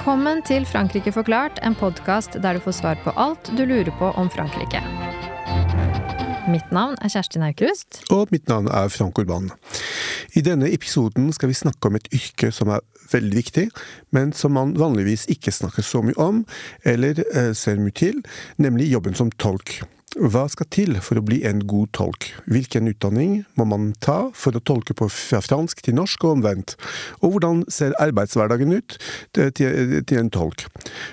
Velkommen 0.00 0.38
til 0.48 0.64
Frankrike 0.64 1.12
forklart, 1.12 1.58
en 1.60 1.74
podkast 1.76 2.38
der 2.40 2.56
du 2.56 2.62
får 2.64 2.72
svar 2.78 3.00
på 3.04 3.12
alt 3.20 3.50
du 3.52 3.66
lurer 3.68 3.90
på 3.98 4.08
om 4.16 4.30
Frankrike. 4.32 4.80
Mitt 6.48 6.72
navn 6.72 6.96
er 7.04 7.12
Kjersti 7.12 7.36
Naukrust. 7.42 7.98
Og 8.08 8.32
mitt 8.32 8.48
navn 8.48 8.70
er 8.72 8.88
Frank 8.88 9.20
Urban. 9.20 9.50
I 10.32 10.40
denne 10.40 10.72
episoden 10.72 11.28
skal 11.36 11.52
vi 11.52 11.58
snakke 11.60 11.92
om 11.92 12.00
et 12.00 12.08
yrke 12.16 12.48
som 12.48 12.72
er 12.72 12.80
veldig 13.12 13.36
viktig, 13.42 13.66
men 14.16 14.32
som 14.32 14.56
man 14.56 14.72
vanligvis 14.80 15.26
ikke 15.36 15.52
snakker 15.52 15.84
så 15.84 16.00
mye 16.00 16.16
om, 16.16 16.46
eller 16.80 17.20
eh, 17.34 17.52
ser 17.52 17.76
mye 17.76 17.92
til, 17.92 18.24
nemlig 18.56 18.88
jobben 18.88 19.20
som 19.20 19.28
tolk. 19.36 19.82
Hva 20.20 20.42
skal 20.52 20.66
til 20.68 20.98
for 21.00 21.16
å 21.16 21.22
bli 21.24 21.38
en 21.48 21.62
god 21.64 21.94
tolk? 21.96 22.26
Hvilken 22.44 22.90
utdanning 22.90 23.38
må 23.56 23.64
man 23.70 23.86
ta 24.04 24.28
for 24.36 24.52
å 24.52 24.60
tolke 24.60 24.92
fra 24.92 25.40
fransk 25.40 25.80
til 25.86 25.96
norsk 25.96 26.26
og 26.26 26.34
omvendt? 26.34 26.74
Og 27.24 27.32
hvordan 27.32 27.62
ser 27.72 27.96
arbeidshverdagen 28.04 28.74
ut 28.76 28.98
til 29.32 30.20
en 30.20 30.28
tolk? 30.34 30.66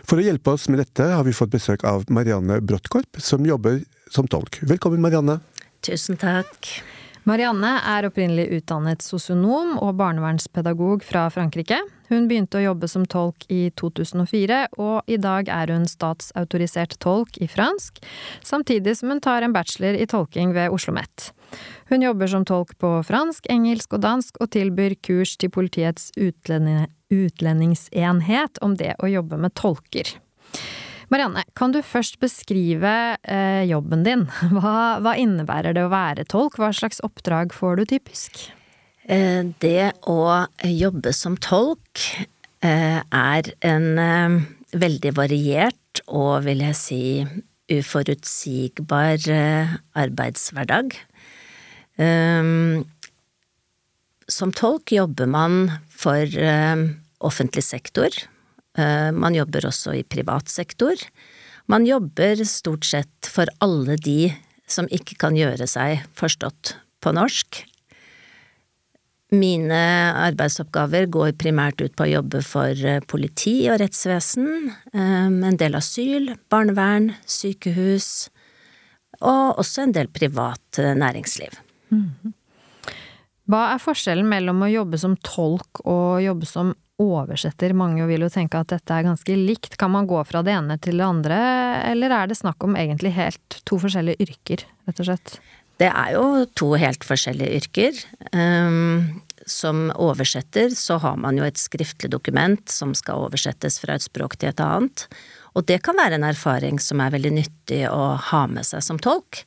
For 0.03 0.19
å 0.19 0.27
hjelpe 0.27 0.57
oss 0.57 0.67
med 0.67 0.83
dette 0.83 1.07
har 1.07 1.23
vi 1.23 1.35
fått 1.37 1.55
besøk 1.55 1.87
av 1.87 2.03
Marianne 2.11 2.59
Bråttkorp, 2.59 3.21
som 3.23 3.47
jobber 3.47 3.79
som 4.11 4.27
tolk. 4.27 4.59
Velkommen, 4.67 4.99
Marianne. 4.99 5.39
Tusen 5.87 6.19
takk. 6.19 6.75
Marianne 7.27 7.73
er 7.83 8.05
opprinnelig 8.07 8.45
utdannet 8.55 9.03
sosionom 9.03 9.73
og 9.83 9.97
barnevernspedagog 9.99 11.03
fra 11.03 11.25
Frankrike. 11.27 11.75
Hun 12.07 12.23
begynte 12.29 12.61
å 12.61 12.69
jobbe 12.69 12.87
som 12.87 13.03
tolk 13.03 13.43
i 13.51 13.67
2004, 13.75 14.71
og 14.79 15.03
i 15.11 15.19
dag 15.19 15.51
er 15.51 15.67
hun 15.75 15.83
statsautorisert 15.91 16.95
tolk 17.03 17.35
i 17.43 17.47
fransk, 17.51 17.99
samtidig 18.47 18.95
som 18.95 19.11
hun 19.11 19.19
tar 19.19 19.43
en 19.43 19.51
bachelor 19.51 19.99
i 19.99 20.07
tolking 20.07 20.55
ved 20.55 20.71
Oslo 20.71 20.95
OsloMet. 20.95 21.35
Hun 21.91 21.99
jobber 22.05 22.27
som 22.31 22.47
tolk 22.47 22.71
på 22.79 23.03
fransk, 23.03 23.43
engelsk 23.51 23.91
og 23.97 24.01
dansk, 24.07 24.39
og 24.39 24.47
tilbyr 24.55 24.95
kurs 25.03 25.35
til 25.35 25.51
politiets 25.51 26.15
utlendingsenhet 26.15 28.63
om 28.63 28.79
det 28.79 28.95
å 29.03 29.11
jobbe 29.11 29.35
med 29.35 29.51
tolker. 29.59 30.15
Marianne, 31.07 31.45
kan 31.55 31.71
du 31.71 31.79
først 31.85 32.19
beskrive 32.19 32.91
eh, 33.23 33.63
jobben 33.69 34.03
din? 34.03 34.25
Hva, 34.55 34.99
hva 35.03 35.15
innebærer 35.15 35.77
det 35.77 35.85
å 35.87 35.93
være 35.93 36.27
tolk, 36.27 36.59
hva 36.59 36.73
slags 36.75 36.99
oppdrag 37.05 37.55
får 37.55 37.79
du 37.79 37.87
typisk? 37.95 38.47
Eh, 39.07 39.43
det 39.63 39.93
å 40.03 40.19
jobbe 40.67 41.13
som 41.15 41.37
tolk 41.39 42.03
eh, 42.59 42.99
er 42.99 43.51
en 43.63 43.87
eh, 44.03 44.35
veldig 44.75 45.13
variert 45.15 46.01
og, 46.07 46.43
vil 46.43 46.65
jeg 46.65 46.75
si, 46.75 47.03
uforutsigbar 47.71 49.23
arbeidshverdag. 49.99 50.93
Som 54.37 54.53
tolk 54.55 54.93
jobber 54.95 55.27
man 55.27 55.57
for 55.91 56.31
offentlig 57.27 57.65
sektor. 57.67 58.15
Man 58.77 59.33
jobber 59.33 59.65
også 59.65 59.95
i 59.97 60.03
privat 60.05 60.51
sektor. 60.53 61.01
Man 61.65 61.87
jobber 61.87 62.43
stort 62.45 62.85
sett 62.85 63.29
for 63.31 63.49
alle 63.65 63.95
de 63.97 64.29
som 64.69 64.85
ikke 64.93 65.17
kan 65.17 65.33
gjøre 65.39 65.65
seg 65.65 66.03
forstått 66.13 66.75
på 67.01 67.15
norsk, 67.17 67.63
mine 69.35 69.77
arbeidsoppgaver 70.23 71.09
går 71.11 71.33
primært 71.35 71.81
ut 71.83 71.95
på 71.99 72.05
å 72.05 72.13
jobbe 72.13 72.39
for 72.47 72.71
eh, 72.71 73.01
politi 73.11 73.65
og 73.67 73.81
rettsvesen, 73.81 74.69
eh, 74.93 75.27
en 75.27 75.59
del 75.59 75.75
asyl, 75.75 76.31
barnevern, 76.51 77.09
sykehus, 77.27 78.29
og 79.19 79.59
også 79.59 79.83
en 79.83 79.95
del 79.97 80.07
privat 80.07 80.79
eh, 80.79 80.95
næringsliv. 80.95 81.59
Mhm. 81.91 82.33
Hva 83.47 83.61
er 83.73 83.79
forskjellen 83.79 84.27
mellom 84.27 84.63
å 84.63 84.67
jobbe 84.67 84.97
som 84.99 85.13
tolk 85.23 85.79
og 85.87 86.19
jobbe 86.19 86.47
som 86.47 86.73
oversetter? 87.01 87.75
Mange 87.77 88.05
vil 88.09 88.25
jo 88.25 88.31
tenke 88.33 88.59
at 88.59 88.71
dette 88.73 88.93
er 88.93 89.05
ganske 89.05 89.37
likt. 89.37 89.77
Kan 89.79 89.93
man 89.93 90.09
gå 90.09 90.21
fra 90.27 90.43
det 90.45 90.55
ene 90.55 90.79
til 90.81 90.99
det 90.99 91.05
andre, 91.07 91.37
eller 91.91 92.15
er 92.15 92.31
det 92.31 92.39
snakk 92.39 92.63
om 92.65 92.77
egentlig 92.79 93.13
helt 93.17 93.61
to 93.67 93.79
forskjellige 93.81 94.27
yrker, 94.27 94.65
rett 94.89 95.03
og 95.03 95.09
slett? 95.11 95.37
Det 95.77 95.89
er 95.91 96.15
jo 96.15 96.45
to 96.57 96.71
helt 96.79 97.05
forskjellige 97.05 97.59
yrker. 97.59 97.99
Um, 98.33 99.21
som 99.47 99.87
oversetter 99.95 100.73
så 100.75 100.97
har 101.03 101.19
man 101.21 101.37
jo 101.37 101.45
et 101.47 101.59
skriftlig 101.61 102.09
dokument 102.11 102.63
som 102.69 102.93
skal 102.97 103.27
oversettes 103.27 103.79
fra 103.79 103.95
et 103.95 104.05
språk 104.05 104.35
til 104.41 104.51
et 104.51 104.63
annet, 104.63 105.05
og 105.57 105.65
det 105.69 105.79
kan 105.85 105.97
være 105.97 106.19
en 106.19 106.27
erfaring 106.27 106.81
som 106.83 107.01
er 107.01 107.13
veldig 107.15 107.31
nyttig 107.33 107.85
å 107.89 108.17
ha 108.29 108.43
med 108.51 108.67
seg 108.67 108.83
som 108.85 108.99
tolk. 109.01 109.45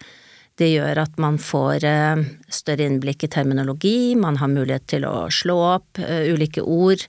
Det 0.60 0.68
gjør 0.68 1.00
at 1.00 1.16
man 1.22 1.38
får 1.40 1.86
uh, 1.88 2.20
større 2.52 2.84
innblikk 2.84 3.24
i 3.24 3.30
terminologi, 3.32 4.12
man 4.20 4.36
har 4.42 4.52
mulighet 4.52 4.86
til 4.92 5.06
å 5.08 5.30
slå 5.32 5.56
opp 5.70 6.00
uh, 6.02 6.28
ulike 6.28 6.60
ord, 6.60 7.06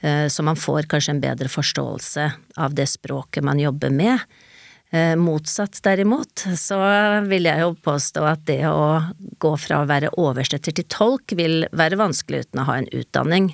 uh, 0.00 0.26
så 0.32 0.46
man 0.46 0.56
får 0.56 0.88
kanskje 0.88 1.16
en 1.16 1.24
bedre 1.24 1.52
forståelse 1.52 2.30
av 2.56 2.76
det 2.78 2.88
språket 2.88 3.44
man 3.44 3.60
jobber 3.60 3.92
med. 3.92 4.24
Eh, 4.90 5.16
motsatt, 5.16 5.80
derimot, 5.82 6.44
så 6.56 6.78
vil 7.26 7.48
jeg 7.48 7.62
jo 7.64 7.72
påstå 7.82 8.22
at 8.30 8.44
det 8.46 8.60
å 8.70 9.02
gå 9.42 9.50
fra 9.58 9.80
å 9.82 9.88
være 9.88 10.12
oversetter 10.14 10.76
til 10.76 10.86
tolk 10.92 11.34
vil 11.34 11.64
være 11.74 11.98
vanskelig 11.98 12.44
uten 12.46 12.62
å 12.62 12.66
ha 12.68 12.78
en 12.78 12.88
utdanning. 12.94 13.50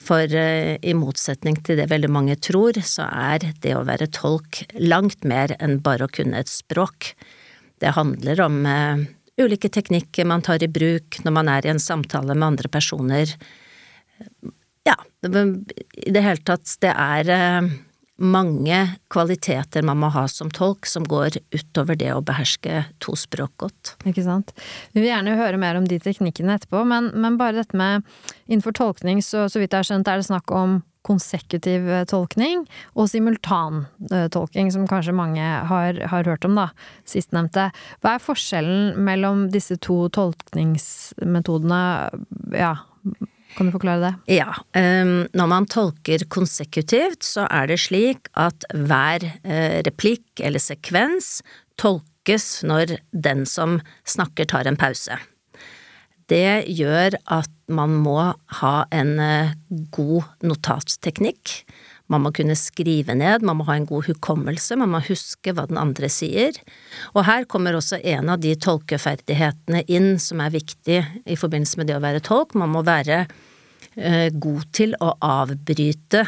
For 0.00 0.24
eh, 0.24 0.80
i 0.80 0.96
motsetning 0.96 1.60
til 1.66 1.78
det 1.78 1.90
veldig 1.92 2.10
mange 2.16 2.38
tror, 2.40 2.80
så 2.80 3.10
er 3.12 3.44
det 3.60 3.76
å 3.76 3.84
være 3.84 4.08
tolk 4.16 4.64
langt 4.80 5.28
mer 5.28 5.52
enn 5.60 5.82
bare 5.84 6.08
å 6.08 6.12
kunne 6.12 6.40
et 6.40 6.50
språk. 6.50 7.12
Det 7.82 7.94
handler 7.96 8.40
om 8.44 8.60
uh, 8.66 9.04
ulike 9.40 9.70
teknikker 9.72 10.28
man 10.28 10.44
tar 10.44 10.62
i 10.62 10.70
bruk 10.70 11.18
når 11.24 11.34
man 11.34 11.50
er 11.50 11.66
i 11.66 11.72
en 11.72 11.82
samtale 11.82 12.36
med 12.36 12.52
andre 12.52 12.70
personer. 12.70 13.34
Ja, 14.84 14.98
i 15.24 16.12
det 16.12 16.22
hele 16.22 16.44
tatt, 16.44 16.68
det 16.84 16.92
er 16.92 17.30
uh, 17.32 17.72
mange 18.16 18.78
kvaliteter 19.10 19.82
man 19.82 19.98
må 19.98 20.10
ha 20.14 20.26
som 20.30 20.50
tolk 20.54 20.86
som 20.86 21.06
går 21.08 21.40
utover 21.54 21.98
det 21.98 22.12
å 22.14 22.22
beherske 22.22 22.84
to 23.02 23.16
språk 23.18 23.56
godt. 23.64 23.94
Ikke 24.06 24.22
sant. 24.26 24.54
Vi 24.92 25.02
vil 25.02 25.10
gjerne 25.10 25.38
høre 25.38 25.58
mer 25.58 25.80
om 25.80 25.88
de 25.88 25.98
teknikkene 26.02 26.54
etterpå, 26.58 26.84
men, 26.86 27.10
men 27.18 27.38
bare 27.40 27.58
dette 27.58 27.78
med 27.78 28.04
innenfor 28.46 28.76
tolkning, 28.78 29.22
så, 29.22 29.48
så 29.50 29.62
vidt 29.62 29.74
jeg 29.74 29.82
har 29.82 29.90
skjønt, 29.90 30.10
er 30.10 30.22
det 30.22 30.28
snakk 30.30 30.54
om 30.54 30.82
konsekutiv 31.06 31.88
eh, 31.90 32.06
tolkning 32.10 32.64
og 32.94 33.10
simultantolking, 33.12 34.72
som 34.74 34.88
kanskje 34.90 35.16
mange 35.16 35.44
har, 35.70 36.00
har 36.10 36.30
hørt 36.30 36.48
om, 36.48 36.56
da, 36.58 36.70
sistnevnte. 37.08 37.68
Hva 38.02 38.16
er 38.16 38.24
forskjellen 38.24 38.98
mellom 39.04 39.48
disse 39.54 39.78
to 39.84 40.04
tolkningsmetodene, 40.14 41.84
ja, 42.56 42.74
kan 43.54 43.68
du 43.68 43.74
forklare 43.74 44.02
det? 44.02 44.34
Ja. 44.34 44.50
Um, 44.74 45.28
når 45.36 45.50
man 45.50 45.68
tolker 45.70 46.24
konsekutivt, 46.32 47.22
så 47.22 47.46
er 47.46 47.68
det 47.70 47.78
slik 47.84 48.26
at 48.34 48.66
hver 48.74 49.28
uh, 49.44 49.78
replikk 49.86 50.42
eller 50.42 50.62
sekvens 50.62 51.38
tolkes 51.80 52.64
når 52.66 52.96
den 53.12 53.44
som 53.46 53.78
snakker, 54.08 54.48
tar 54.50 54.66
en 54.66 54.80
pause. 54.80 55.20
Det 56.30 56.64
gjør 56.72 57.18
at 57.32 57.50
man 57.72 57.96
må 58.04 58.18
ha 58.60 58.76
en 58.94 59.16
uh, 59.20 59.54
god 59.92 60.30
notatteknikk. 60.44 61.60
Man 62.12 62.20
må 62.26 62.34
kunne 62.36 62.56
skrive 62.58 63.14
ned, 63.16 63.44
man 63.46 63.58
må 63.58 63.66
ha 63.68 63.78
en 63.78 63.86
god 63.88 64.10
hukommelse, 64.10 64.76
man 64.76 64.92
må 64.92 65.00
huske 65.06 65.54
hva 65.56 65.64
den 65.70 65.80
andre 65.80 66.10
sier. 66.12 66.56
Og 67.16 67.24
her 67.24 67.46
kommer 67.48 67.76
også 67.76 68.00
en 68.04 68.28
av 68.34 68.42
de 68.44 68.52
tolkeferdighetene 68.60 69.86
inn 69.88 70.18
som 70.20 70.42
er 70.44 70.52
viktig 70.52 71.00
i 71.00 71.38
forbindelse 71.40 71.80
med 71.80 71.88
det 71.88 71.96
å 71.96 72.04
være 72.04 72.20
tolk. 72.24 72.52
Man 72.60 72.74
må 72.74 72.84
være 72.84 73.22
eh, 73.96 74.28
god 74.28 74.68
til 74.76 74.92
å 75.00 75.14
avbryte 75.24 76.26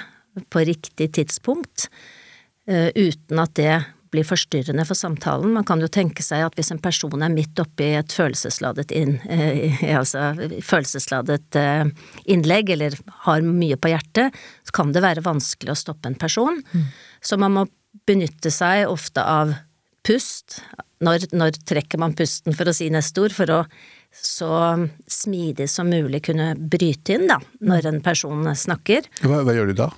på 0.53 0.65
riktig 0.69 1.11
tidspunkt, 1.19 1.91
eh, 2.69 2.89
uten 2.97 3.45
at 3.45 3.55
det 3.61 3.77
blir 4.17 4.27
forstyrrende 4.27 4.87
for 4.89 4.97
samtalen. 4.97 5.53
Man 5.53 5.67
kan 5.69 5.83
jo 5.85 5.91
tenke 5.93 6.25
seg 6.25 6.47
at 6.47 6.57
hvis 6.57 6.73
en 6.73 6.81
person 6.83 7.23
er 7.23 7.33
midt 7.33 7.61
oppe 7.61 7.85
i 7.85 7.97
et 7.99 8.15
følelsesladet, 8.17 8.95
inn, 8.97 9.19
eh, 9.29 9.83
altså 10.01 10.33
følelsesladet 10.65 11.61
eh, 11.61 11.85
innlegg, 12.33 12.73
eller 12.77 12.97
har 13.29 13.45
mye 13.45 13.77
på 13.77 13.93
hjertet, 13.93 14.37
så 14.65 14.79
kan 14.81 14.95
det 14.97 15.05
være 15.05 15.27
vanskelig 15.27 15.75
å 15.75 15.81
stoppe 15.85 16.11
en 16.11 16.19
person. 16.19 16.63
Mm. 16.73 16.89
Så 17.21 17.39
man 17.41 17.57
må 17.59 17.67
benytte 18.09 18.53
seg 18.55 18.87
ofte 18.89 19.25
av 19.25 19.55
pust. 20.07 20.61
Når, 21.05 21.29
når 21.37 21.61
trekker 21.69 22.01
man 22.01 22.17
pusten, 22.17 22.57
for 22.57 22.71
å 22.71 22.75
si 22.77 22.89
neste 22.93 23.27
ord, 23.27 23.35
for 23.37 23.53
å 23.53 23.61
så 24.23 24.51
smidig 25.11 25.69
som 25.71 25.89
mulig 25.91 26.23
kunne 26.29 26.53
bryte 26.59 27.17
inn, 27.17 27.27
da, 27.31 27.39
når 27.61 27.91
en 27.91 28.01
person 28.05 28.47
snakker. 28.57 29.07
Hva, 29.23 29.43
hva 29.47 29.55
gjør 29.57 29.71
du 29.71 29.77
da? 29.79 29.91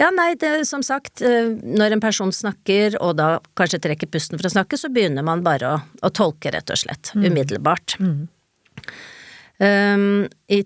Ja, 0.00 0.10
nei, 0.14 0.32
det, 0.40 0.66
som 0.68 0.82
sagt, 0.86 1.22
eh, 1.22 1.52
når 1.62 1.96
en 1.96 2.02
person 2.02 2.32
snakker, 2.34 2.98
og 3.02 3.16
da 3.20 3.30
kanskje 3.58 3.82
trekker 3.86 4.10
pusten 4.10 4.40
for 4.40 4.48
å 4.48 4.52
snakke, 4.52 4.78
så 4.80 4.90
begynner 4.92 5.26
man 5.26 5.44
bare 5.46 5.74
å, 5.74 5.80
å 6.06 6.12
tolke, 6.14 6.52
rett 6.54 6.72
og 6.72 6.82
slett. 6.82 7.12
Mm. 7.14 7.26
Umiddelbart. 7.30 7.96
Mm. 8.02 8.20
Um, 9.60 10.04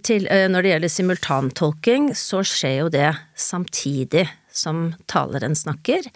til, 0.07 0.29
uh, 0.31 0.47
når 0.51 0.63
det 0.63 0.73
gjelder 0.75 0.93
simultantolking, 0.93 2.13
så 2.19 2.45
skjer 2.47 2.77
jo 2.85 2.93
det 2.95 3.11
samtidig 3.35 4.29
som 4.55 4.93
taleren 5.11 5.57
snakker. 5.59 6.07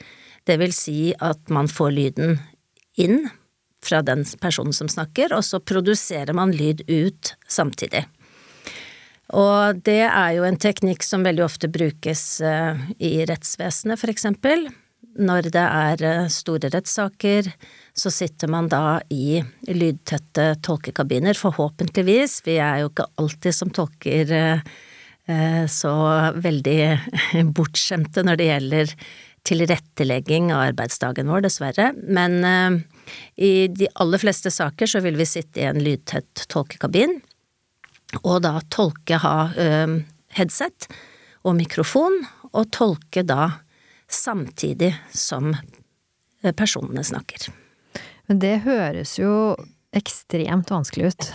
Det 0.47 0.57
vil 0.61 0.73
si 0.73 1.11
at 1.19 1.51
man 1.53 1.69
får 1.69 1.93
lyden 1.97 2.39
inn 2.99 3.27
fra 3.89 4.03
den 4.05 4.25
personen 4.41 4.77
som 4.77 4.91
snakker, 4.93 5.33
og 5.35 5.45
så 5.47 5.61
produserer 5.61 6.37
man 6.37 6.53
lyd 6.55 6.85
ut 6.89 7.35
samtidig. 7.49 8.05
Og 9.37 9.81
det 9.85 10.07
er 10.09 10.35
jo 10.39 10.45
en 10.49 10.57
teknikk 10.57 11.05
som 11.05 11.25
veldig 11.27 11.45
ofte 11.45 11.69
brukes 11.69 12.41
eh, 12.41 12.79
i 13.05 13.27
rettsvesenet, 13.29 14.01
for 14.01 14.13
eksempel. 14.13 14.69
Når 15.19 15.51
det 15.53 15.65
er 15.65 16.05
eh, 16.07 16.31
store 16.33 16.71
rettssaker, 16.73 17.51
så 17.93 18.13
sitter 18.15 18.49
man 18.49 18.71
da 18.73 19.01
i 19.13 19.43
lydtette 19.69 20.55
tolkekabiner, 20.65 21.37
forhåpentligvis. 21.37 22.41
Vi 22.47 22.57
er 22.63 22.85
jo 22.85 22.93
ikke 22.93 23.09
alltid 23.21 23.59
som 23.59 23.73
tolker 23.75 24.33
eh, 24.39 25.65
så 25.69 25.95
veldig 26.41 26.81
bortskjemte 27.57 28.25
når 28.25 28.41
det 28.41 28.49
gjelder 28.49 28.95
tilrettelegging 29.49 30.53
av 30.53 30.67
arbeidsdagen 30.69 31.31
vår, 31.33 31.47
dessverre. 31.49 31.91
Men 32.05 32.85
i 33.35 33.69
de 33.73 33.89
aller 33.99 34.21
fleste 34.21 34.53
saker 34.53 34.91
så 34.91 35.01
vil 35.05 35.17
vi 35.17 35.27
sitte 35.29 35.63
i 35.63 35.69
en 35.69 35.81
lydtett 35.81 36.45
tolkekabin 36.53 37.17
og 38.23 38.43
da 38.45 38.59
tolke 38.73 39.19
ha 39.21 39.37
øh, 39.53 39.99
headset 40.37 40.89
og 41.47 41.57
mikrofon, 41.59 42.23
og 42.57 42.71
tolke 42.73 43.23
da 43.27 43.61
samtidig 44.09 44.95
som 45.13 45.53
personene 46.57 47.05
snakker. 47.05 47.51
Men 48.29 48.41
det 48.41 48.55
høres 48.65 49.19
jo 49.19 49.33
ekstremt 49.97 50.71
vanskelig 50.71 51.13
ut. 51.13 51.29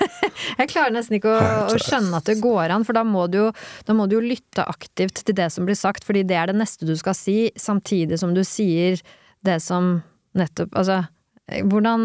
jeg 0.60 0.70
klarer 0.70 0.94
nesten 0.94 1.18
ikke 1.18 1.32
å, 1.34 1.40
å, 1.72 1.78
skjønne 1.82 2.20
at 2.20 2.28
det 2.30 2.38
går 2.42 2.74
an, 2.74 2.86
for 2.86 2.96
da 2.96 3.02
må, 3.06 3.26
du 3.30 3.40
jo, 3.40 3.48
da 3.88 3.96
må 3.98 4.06
du 4.06 4.18
jo 4.18 4.22
lytte 4.24 4.66
aktivt 4.66 5.24
til 5.26 5.36
det 5.36 5.48
som 5.54 5.66
blir 5.66 5.78
sagt, 5.78 6.06
fordi 6.06 6.22
det 6.28 6.38
er 6.38 6.52
det 6.52 6.60
neste 6.60 6.86
du 6.86 6.94
skal 6.98 7.16
si, 7.18 7.50
samtidig 7.58 8.20
som 8.22 8.36
du 8.36 8.44
sier 8.46 9.00
det 9.46 9.60
som 9.64 9.98
nettopp 10.36 10.74
Altså, 10.76 11.02
hvordan 11.46 12.00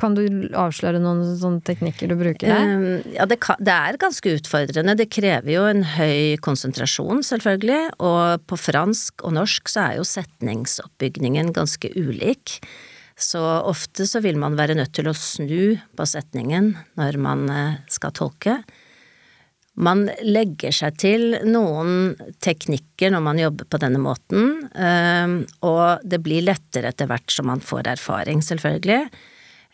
kan 0.00 0.14
du 0.16 0.24
avsløre 0.56 1.00
noen 1.02 1.20
sånne 1.36 1.60
teknikker 1.66 2.08
du 2.08 2.16
bruker 2.16 2.48
der? 2.48 2.62
Ehm, 2.64 2.86
ja, 3.12 3.26
det, 3.28 3.36
kan, 3.44 3.60
det, 3.60 3.74
er 3.74 3.98
ganske 4.00 4.32
utfordrende. 4.38 4.96
Det 4.96 5.10
krever 5.12 5.52
jo 5.52 5.66
en 5.68 5.84
høy 5.96 6.40
konsentrasjon, 6.44 7.20
selvfølgelig. 7.26 7.82
Og 8.00 8.46
på 8.48 8.56
fransk 8.56 9.26
og 9.28 9.36
norsk 9.36 9.68
så 9.68 9.82
er 9.84 9.98
jo 10.00 10.08
setningsoppbygningen 10.08 11.52
ganske 11.56 11.92
ulik. 11.92 12.56
Så 13.16 13.40
ofte 13.40 14.04
så 14.08 14.20
vil 14.20 14.36
man 14.40 14.58
være 14.58 14.76
nødt 14.76 14.92
til 14.96 15.08
å 15.08 15.16
snu 15.16 15.76
på 15.96 16.08
setningen 16.08 16.74
når 17.00 17.16
man 17.22 17.46
eh, 17.48 17.78
skal 17.92 18.12
tolke. 18.16 18.58
Man 19.76 20.06
legger 20.24 20.72
seg 20.72 20.96
til 21.00 21.24
noen 21.44 22.14
teknikker 22.44 23.12
når 23.12 23.24
man 23.24 23.40
jobber 23.40 23.68
på 23.68 23.80
denne 23.82 24.00
måten, 24.00 24.62
ehm, 24.72 25.42
og 25.68 26.04
det 26.04 26.22
blir 26.24 26.46
lettere 26.46 26.94
etter 26.94 27.10
hvert 27.10 27.32
som 27.32 27.50
man 27.50 27.60
får 27.60 27.90
erfaring, 27.92 28.40
selvfølgelig. 28.44 29.10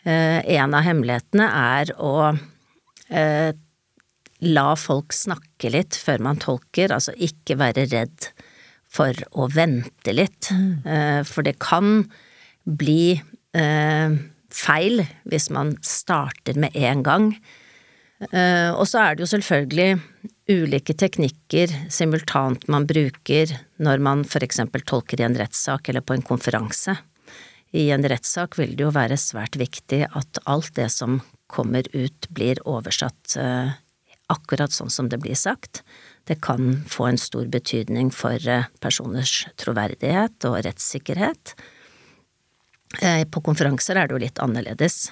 Eh, 0.03 0.39
en 0.57 0.75
av 0.75 0.83
hemmelighetene 0.83 1.47
er 1.47 1.93
å 2.03 2.33
eh, 3.07 3.55
la 4.43 4.65
folk 4.75 5.15
snakke 5.15 5.71
litt 5.71 5.95
før 5.95 6.27
man 6.27 6.43
tolker, 6.43 6.91
altså 6.91 7.15
ikke 7.15 7.55
være 7.63 7.87
redd 7.93 8.27
for 8.93 9.15
å 9.39 9.47
vente 9.55 10.11
litt, 10.13 10.51
mm. 10.51 10.71
Eh, 10.83 11.21
for 11.23 11.47
det 11.47 11.55
kan 11.63 12.03
bli 12.67 13.21
feil 14.53 15.03
hvis 15.29 15.49
man 15.53 15.75
starter 15.85 16.57
med 16.59 16.73
en 16.73 17.03
gang. 17.05 17.27
Eh, 18.31 18.71
og 18.71 18.85
så 18.87 19.01
er 19.01 19.15
det 19.15 19.25
jo 19.25 19.31
selvfølgelig 19.33 20.01
ulike 20.53 20.95
teknikker 20.99 21.71
simultant 21.91 22.67
man 22.71 22.85
bruker 22.87 23.51
når 23.83 24.03
man 24.03 24.23
eksempel 24.23 24.83
tolker 24.85 25.21
i 25.21 25.27
en 25.27 25.37
rettssak 25.39 25.89
eller 25.89 26.05
på 26.05 26.15
en 26.15 26.25
konferanse. 26.25 26.95
I 27.73 27.89
en 27.91 28.05
rettssak 28.05 28.57
vil 28.59 28.75
det 28.77 28.85
jo 28.85 28.93
være 28.93 29.17
svært 29.17 29.57
viktig 29.57 30.03
at 30.05 30.41
alt 30.45 30.75
det 30.77 30.91
som 30.93 31.21
kommer 31.53 31.85
ut, 31.93 32.27
blir 32.33 32.61
oversatt 32.69 33.35
eh, 33.37 33.73
akkurat 34.33 34.73
sånn 34.73 34.93
som 34.93 35.09
det 35.09 35.19
blir 35.21 35.37
sagt. 35.37 35.83
Det 36.25 36.39
kan 36.41 36.83
få 36.89 37.09
en 37.09 37.19
stor 37.19 37.49
betydning 37.51 38.11
for 38.13 38.37
eh, 38.49 38.69
personers 38.81 39.43
troverdighet 39.61 40.47
og 40.49 40.61
rettssikkerhet. 40.65 41.55
På 42.93 43.41
konferanser 43.41 43.97
er 43.97 44.07
det 44.07 44.13
jo 44.13 44.21
litt 44.21 44.41
annerledes. 44.43 45.07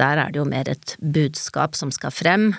Der 0.00 0.18
er 0.18 0.32
det 0.32 0.40
jo 0.40 0.48
mer 0.48 0.68
et 0.72 0.96
budskap 0.98 1.76
som 1.78 1.92
skal 1.94 2.14
frem, 2.14 2.50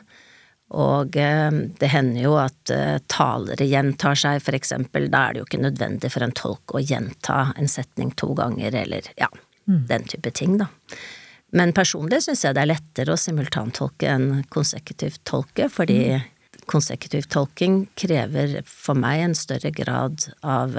og 0.73 1.17
eh, 1.19 1.51
det 1.79 1.89
hender 1.93 2.23
jo 2.25 2.35
at 2.41 2.71
eh, 2.73 2.97
talere 3.11 3.65
gjentar 3.69 4.17
seg, 4.17 4.41
for 4.41 4.57
eksempel. 4.57 5.09
Da 5.13 5.27
er 5.27 5.35
det 5.35 5.43
jo 5.43 5.47
ikke 5.49 5.63
nødvendig 5.65 6.09
for 6.13 6.25
en 6.25 6.33
tolk 6.37 6.73
å 6.73 6.81
gjenta 6.81 7.51
en 7.59 7.69
setning 7.69 8.13
to 8.17 8.31
ganger, 8.37 8.73
eller 8.83 9.09
ja, 9.19 9.29
mm. 9.69 9.83
den 9.91 10.07
type 10.09 10.33
ting, 10.33 10.57
da. 10.61 10.69
Men 11.53 11.75
personlig 11.77 12.23
syns 12.25 12.41
jeg 12.47 12.57
det 12.57 12.63
er 12.63 12.71
lettere 12.71 13.13
å 13.13 13.19
simultantolke 13.19 14.09
enn 14.09 14.29
konsekutivt 14.53 15.21
tolke, 15.29 15.67
fordi 15.69 15.99
mm. 16.15 16.31
konsekutiv 16.71 17.29
tolking 17.29 17.83
krever 17.99 18.63
for 18.65 18.97
meg 18.97 19.27
en 19.27 19.37
større 19.37 19.69
grad 19.75 20.25
av 20.41 20.73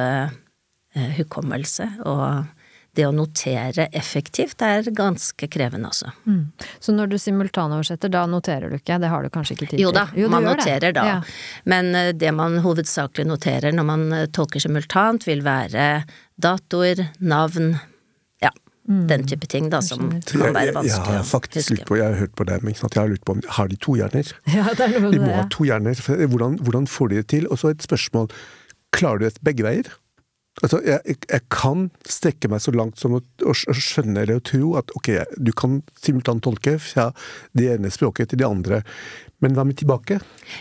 hukommelse 0.95 1.87
og 2.07 2.54
det 2.95 3.07
å 3.09 3.13
notere 3.15 3.89
effektivt 3.97 4.63
er 4.65 4.87
ganske 4.95 5.49
krevende, 5.51 5.91
altså. 5.91 6.13
Mm. 6.27 6.53
Så 6.83 6.95
når 6.95 7.13
du 7.13 7.17
simultanoversetter, 7.21 8.13
da 8.13 8.25
noterer 8.31 8.71
du 8.71 8.79
ikke? 8.79 8.99
Det 9.03 9.11
har 9.11 9.25
du 9.25 9.33
kanskje 9.35 9.57
ikke 9.57 9.67
tid 9.67 9.77
til? 9.79 9.85
Jo 9.87 9.95
da, 9.95 10.07
jo, 10.17 10.29
man 10.33 10.47
noterer 10.47 10.87
det. 10.89 10.93
da. 10.99 11.07
Ja. 11.09 11.17
Men 11.71 11.91
eh, 11.99 12.13
det 12.17 12.31
man 12.37 12.61
hovedsakelig 12.65 13.27
noterer 13.29 13.75
når 13.75 13.89
man 13.89 14.07
eh, 14.13 14.29
tolker 14.35 14.63
simultant, 14.63 15.27
vil 15.27 15.43
være 15.47 15.89
datoer, 16.41 17.03
navn, 17.19 17.75
ja, 18.43 18.53
mm. 18.89 19.03
den 19.11 19.27
type 19.31 19.51
ting 19.51 19.71
da, 19.73 19.83
som 19.85 20.07
kan 20.29 20.55
være 20.55 20.77
vanskelig 20.77 20.79
å 20.79 20.87
huske. 20.87 21.11
Jeg 21.11 21.21
har 21.21 21.29
faktisk 21.31 21.75
lurt 21.75 21.89
på, 21.91 21.99
jeg 21.99 22.11
har 22.11 22.21
hørt 22.23 22.37
på 22.39 22.49
dem, 22.51 22.71
jeg 22.71 22.95
har 22.95 23.11
lurt 23.11 23.27
på 23.27 23.39
om 23.39 23.43
har 23.59 23.71
de 23.73 23.81
to 23.89 23.99
hjerner? 23.99 24.35
Ja, 24.55 24.71
det 24.71 24.89
er 24.91 25.03
noe 25.03 25.15
de 25.15 25.23
må 25.25 25.35
ha 25.35 25.49
to 25.51 25.67
hjerner. 25.67 26.07
Hvordan, 26.07 26.61
hvordan 26.63 26.89
får 26.91 27.11
de 27.13 27.23
det 27.23 27.29
til? 27.35 27.51
Og 27.51 27.63
så 27.63 27.75
et 27.75 27.85
spørsmål, 27.85 28.31
klarer 28.95 29.23
du 29.23 29.29
det 29.29 29.47
begge 29.47 29.67
veier? 29.67 29.95
Altså, 30.63 30.79
jeg, 30.87 31.17
jeg, 31.27 31.43
kan 31.51 31.89
strekke 32.07 32.49
meg 32.53 32.63
så 32.63 32.71
langt 32.75 33.01
som 33.01 33.17
å, 33.17 33.21
å, 33.43 33.55
skjønne 33.59 34.23
eller 34.23 34.39
å 34.39 34.45
tro 34.45 34.75
at 34.79 34.93
ok, 34.95 35.11
du 35.43 35.51
kan 35.57 35.81
simultantolke 35.99 36.77
fra 36.79 37.09
det 37.59 37.73
ene 37.73 37.91
språket 37.91 38.31
til 38.31 38.39
det 38.39 38.47
andre, 38.47 38.79
men 39.43 39.57
hva 39.57 39.65
med 39.67 39.81
tilbake? 39.81 40.21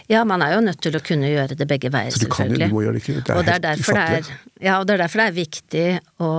Ja, 0.10 0.24
man 0.28 0.42
er 0.42 0.56
jo 0.56 0.64
nødt 0.66 0.82
til 0.84 0.98
å 0.98 1.02
kunne 1.04 1.30
gjøre 1.30 1.58
det 1.60 1.68
begge 1.70 1.94
veier, 1.94 2.16
selvfølgelig. 2.16 2.72
Du 2.72 2.74
må 2.74 2.82
gjøre 2.88 3.04
det, 3.04 3.20
det 3.22 3.36
er 3.36 3.38
og 3.38 3.46
det 3.46 3.54
er, 3.54 3.64
derfor 3.68 4.00
det 4.00 4.06
er, 4.18 4.32
ja, 4.66 4.80
og 4.80 4.88
det 4.90 4.96
er 4.96 5.04
derfor 5.06 5.22
det 5.22 5.28
er 5.30 5.38
viktig 5.38 5.86
å 6.26 6.32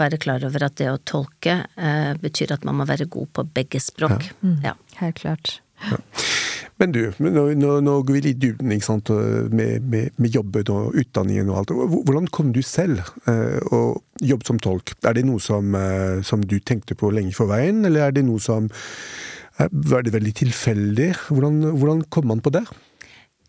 være 0.00 0.20
klar 0.22 0.48
over 0.48 0.66
at 0.70 0.78
det 0.80 0.88
å 0.90 1.00
tolke 1.12 1.58
eh, 1.76 2.14
betyr 2.22 2.56
at 2.56 2.64
man 2.68 2.80
må 2.80 2.88
være 2.88 3.10
god 3.12 3.28
på 3.36 3.44
begge 3.60 3.82
språk. 3.82 4.24
Ja. 4.24 4.38
Mm, 4.40 4.56
ja. 4.70 4.74
Helt 5.02 5.20
klart. 5.20 5.58
Ja. 5.84 6.00
Men 6.82 6.90
du, 6.90 7.02
nå, 7.22 7.44
nå, 7.54 7.76
nå, 7.86 7.92
går 8.02 8.16
vi 8.16 8.20
litt 8.24 8.42
i 8.42 8.48
med, 8.58 9.84
med, 9.86 10.08
med, 10.18 10.28
jobben 10.34 10.70
og 10.74 10.96
utdanningen 10.98 11.52
og 11.52 11.60
alt. 11.60 11.74
Hvordan 11.92 12.26
kom 12.34 12.50
du 12.50 12.58
selv 12.66 13.04
eh, 13.30 13.60
å 13.70 14.00
jobbe 14.18 14.48
som 14.48 14.58
tolk? 14.58 14.90
Er 15.06 15.14
det 15.14 15.22
noe 15.28 15.38
som, 15.38 15.76
eh, 15.78 16.18
som, 16.26 16.42
du 16.42 16.56
tenkte 16.58 16.96
på 16.98 17.12
lenge 17.14 17.36
for 17.36 17.52
veien, 17.52 17.84
eller 17.86 18.08
er 18.08 18.16
det 18.16 18.26
noe 18.26 18.42
som 18.42 18.66
Var 19.62 20.02
det 20.02 20.14
veldig 20.14 20.32
tilfeldig? 20.34 21.10
Hvordan, 21.28 21.60
hvordan 21.78 22.00
kom 22.10 22.26
man 22.32 22.40
på 22.42 22.50
det? 22.50 22.64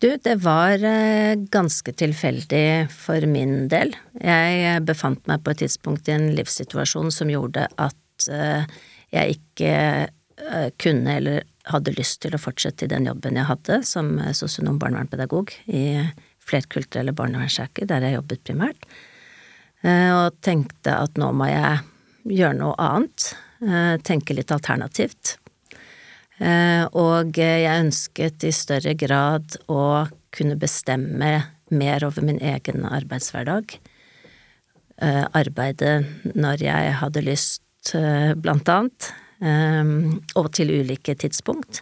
Du, 0.04 0.12
det 0.22 0.36
var 0.44 0.84
eh, 0.86 1.34
ganske 1.50 1.94
tilfeldig 1.96 2.92
for 2.94 3.26
min 3.26 3.70
del. 3.72 3.96
Jeg 4.22 4.84
befant 4.86 5.24
meg 5.32 5.42
på 5.42 5.56
et 5.56 5.64
tidspunkt 5.64 6.12
i 6.12 6.14
en 6.20 6.30
livssituasjon 6.38 7.10
som 7.10 7.34
gjorde 7.34 7.66
at 7.82 8.30
jeg 8.30 9.40
ikke 9.40 9.74
kunne 10.78 11.16
eller 11.18 11.42
hadde 11.72 11.94
lyst 11.96 12.22
til 12.24 12.36
å 12.36 12.42
fortsette 12.42 12.86
i 12.86 12.92
den 12.92 13.08
jobben 13.08 13.38
jeg 13.40 13.48
hadde 13.48 13.80
som 13.88 14.18
sosionom 14.36 14.80
barnevernspedagog 14.82 15.54
i 15.72 15.86
flerkulturelle 16.44 17.14
barnevernssaker, 17.16 17.88
der 17.90 18.04
jeg 18.06 18.18
jobbet 18.18 18.44
primært, 18.48 18.88
eh, 19.84 20.12
og 20.12 20.40
tenkte 20.46 20.98
at 20.98 21.20
nå 21.20 21.32
må 21.36 21.48
jeg 21.52 21.80
gjøre 22.40 22.60
noe 22.60 22.76
annet, 22.80 23.34
eh, 23.64 23.96
tenke 24.04 24.36
litt 24.36 24.52
alternativt. 24.52 25.38
Eh, 26.40 26.84
og 26.92 27.38
jeg 27.38 27.86
ønsket 27.86 28.44
i 28.44 28.52
større 28.52 28.96
grad 28.96 29.56
å 29.70 30.10
kunne 30.32 30.58
bestemme 30.60 31.34
mer 31.70 32.06
over 32.06 32.22
min 32.22 32.40
egen 32.40 32.86
arbeidshverdag. 32.86 33.78
Arbeide 35.04 36.06
når 36.38 36.62
jeg 36.64 36.92
hadde 37.00 37.22
lyst, 37.26 37.62
blant 38.40 38.70
annet. 38.70 39.10
Ehm, 39.44 40.22
og 40.40 40.52
til 40.56 40.72
ulike 40.72 41.16
tidspunkt. 41.20 41.82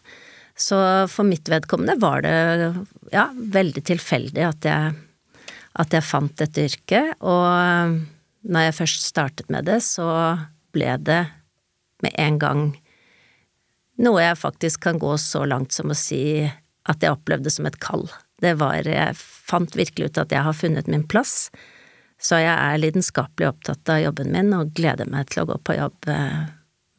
Så 0.58 0.78
for 1.10 1.28
mitt 1.28 1.50
vedkommende 1.50 1.98
var 2.02 2.26
det 2.26 2.36
ja, 3.14 3.30
veldig 3.34 3.84
tilfeldig 3.88 4.44
at 4.46 4.68
jeg, 4.68 4.96
at 5.80 5.94
jeg 5.96 6.06
fant 6.06 6.34
dette 6.42 6.66
yrket, 6.68 7.16
og 7.22 8.02
når 8.42 8.68
jeg 8.68 8.78
først 8.82 9.06
startet 9.08 9.52
med 9.54 9.70
det, 9.70 9.80
så 9.86 10.08
ble 10.74 10.96
det 11.06 11.22
med 12.02 12.18
en 12.20 12.40
gang 12.42 12.64
noe 14.02 14.24
jeg 14.24 14.40
faktisk 14.40 14.88
kan 14.88 14.98
gå 15.02 15.14
så 15.22 15.44
langt 15.46 15.76
som 15.76 15.94
å 15.94 15.98
si 15.98 16.42
at 16.90 17.04
jeg 17.04 17.14
opplevde 17.14 17.52
som 17.54 17.68
et 17.70 17.78
kall. 17.84 18.08
Det 18.42 18.56
var 18.58 18.88
Jeg 18.90 19.14
fant 19.18 19.76
virkelig 19.78 20.10
ut 20.10 20.18
at 20.18 20.32
jeg 20.34 20.42
har 20.42 20.58
funnet 20.58 20.90
min 20.90 21.06
plass, 21.06 21.52
så 22.22 22.40
jeg 22.42 22.54
er 22.54 22.82
lidenskapelig 22.82 23.52
opptatt 23.52 23.90
av 23.90 24.02
jobben 24.02 24.34
min 24.34 24.50
og 24.58 24.74
gleder 24.78 25.10
meg 25.10 25.30
til 25.30 25.44
å 25.44 25.52
gå 25.54 25.60
på 25.62 25.78
jobb 25.78 26.10
eh, 26.10 26.50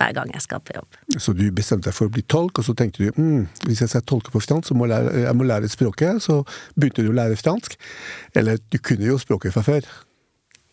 hver 0.02 0.14
gang 0.18 0.32
jeg 0.34 0.44
skal 0.44 0.62
på 0.64 0.76
jobb. 0.76 1.00
Så 1.16 1.34
du 1.38 1.46
bestemte 1.54 1.90
deg 1.90 1.96
for 1.96 2.10
å 2.10 2.14
bli 2.14 2.24
tolk, 2.26 2.58
og 2.58 2.66
så 2.66 2.76
tenkte 2.78 3.06
du 3.06 3.18
mm, 3.18 3.66
hvis 3.68 3.84
jeg 3.84 3.92
skal 3.94 4.06
tolke 4.08 4.34
på 4.34 4.42
fransk, 4.42 4.70
så 4.70 4.78
må 4.78 4.88
jeg, 4.88 4.96
lære, 4.96 5.26
jeg 5.26 5.38
må 5.38 5.48
lære 5.48 5.72
språket. 5.72 6.22
Så 6.24 6.40
begynte 6.74 7.04
du 7.04 7.12
å 7.12 7.18
lære 7.18 7.38
fransk. 7.40 7.78
Eller 8.38 8.58
du 8.72 8.80
kunne 8.82 9.06
jo 9.06 9.20
språket 9.22 9.54
fra 9.54 9.64
før. 9.66 9.92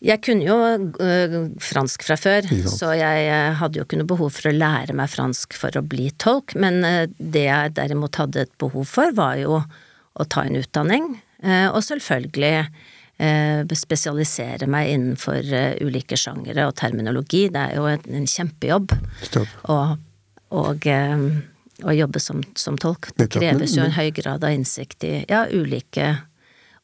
Jeg 0.00 0.22
kunne 0.24 0.46
jo 0.46 0.56
øh, 0.56 1.34
fransk 1.60 2.06
fra 2.08 2.16
før, 2.16 2.46
så 2.72 2.94
jeg 2.96 3.26
øh, 3.28 3.56
hadde 3.60 3.76
jo 3.76 3.84
ikke 3.84 3.98
noe 4.00 4.08
behov 4.08 4.30
for 4.32 4.48
å 4.48 4.54
lære 4.56 4.94
meg 4.96 5.10
fransk 5.12 5.58
for 5.60 5.76
å 5.76 5.82
bli 5.84 6.06
tolk, 6.16 6.54
men 6.56 6.80
øh, 6.88 7.02
det 7.20 7.42
jeg 7.44 7.74
derimot 7.76 8.16
hadde 8.16 8.46
et 8.46 8.54
behov 8.62 8.88
for, 8.88 9.12
var 9.12 9.36
jo 9.42 9.58
å 9.60 10.26
ta 10.32 10.46
en 10.46 10.56
utdanning, 10.58 11.12
og 11.70 11.78
selvfølgelig 11.86 12.64
spesialisere 13.76 14.68
meg 14.70 14.94
innenfor 14.94 15.44
øh, 15.44 15.74
ulike 15.84 16.16
sjangere 16.16 16.68
og 16.68 16.76
terminologi. 16.80 17.48
Det 17.52 17.60
er 17.60 17.76
jo 17.76 17.86
en, 17.90 18.26
kjempejobb 18.30 18.94
øh, 18.94 19.94
å 21.80 21.92
jobbe 21.96 22.20
som, 22.20 22.42
som 22.56 22.78
tolk. 22.80 23.10
Det 23.20 23.30
kreves 23.32 23.76
jo 23.76 23.84
en 23.84 23.96
høy 23.96 24.10
grad 24.16 24.44
av 24.44 24.56
innsikt 24.56 25.04
i 25.08 25.14
ja, 25.28 25.46
ulike 25.52 26.16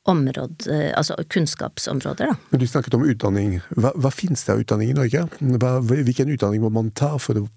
områder, 0.07 0.93
altså 0.95 1.17
kunnskapsområder, 1.35 2.31
da. 2.31 2.37
Men 2.53 2.61
du 2.63 2.67
snakket 2.71 2.95
om 2.95 3.03
utdanning. 3.11 3.57
Hva, 3.75 3.91
hva 3.99 4.13
finnes 4.15 4.45
det 4.47 4.53
av 4.55 4.61
utdanning 4.63 4.93
i 4.93 4.95
Norge? 4.95 5.25
Hva, 5.59 5.73
hvilken 5.83 6.31
utdanning 6.31 6.63
må 6.63 6.71
man 6.71 6.93
ta 6.95 7.17
for 7.19 7.41
å 7.41 7.49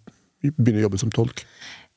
begynne 0.41 0.81
å 0.81 0.87
jobbe 0.87 1.01
som 1.03 1.13
tolk? 1.13 1.43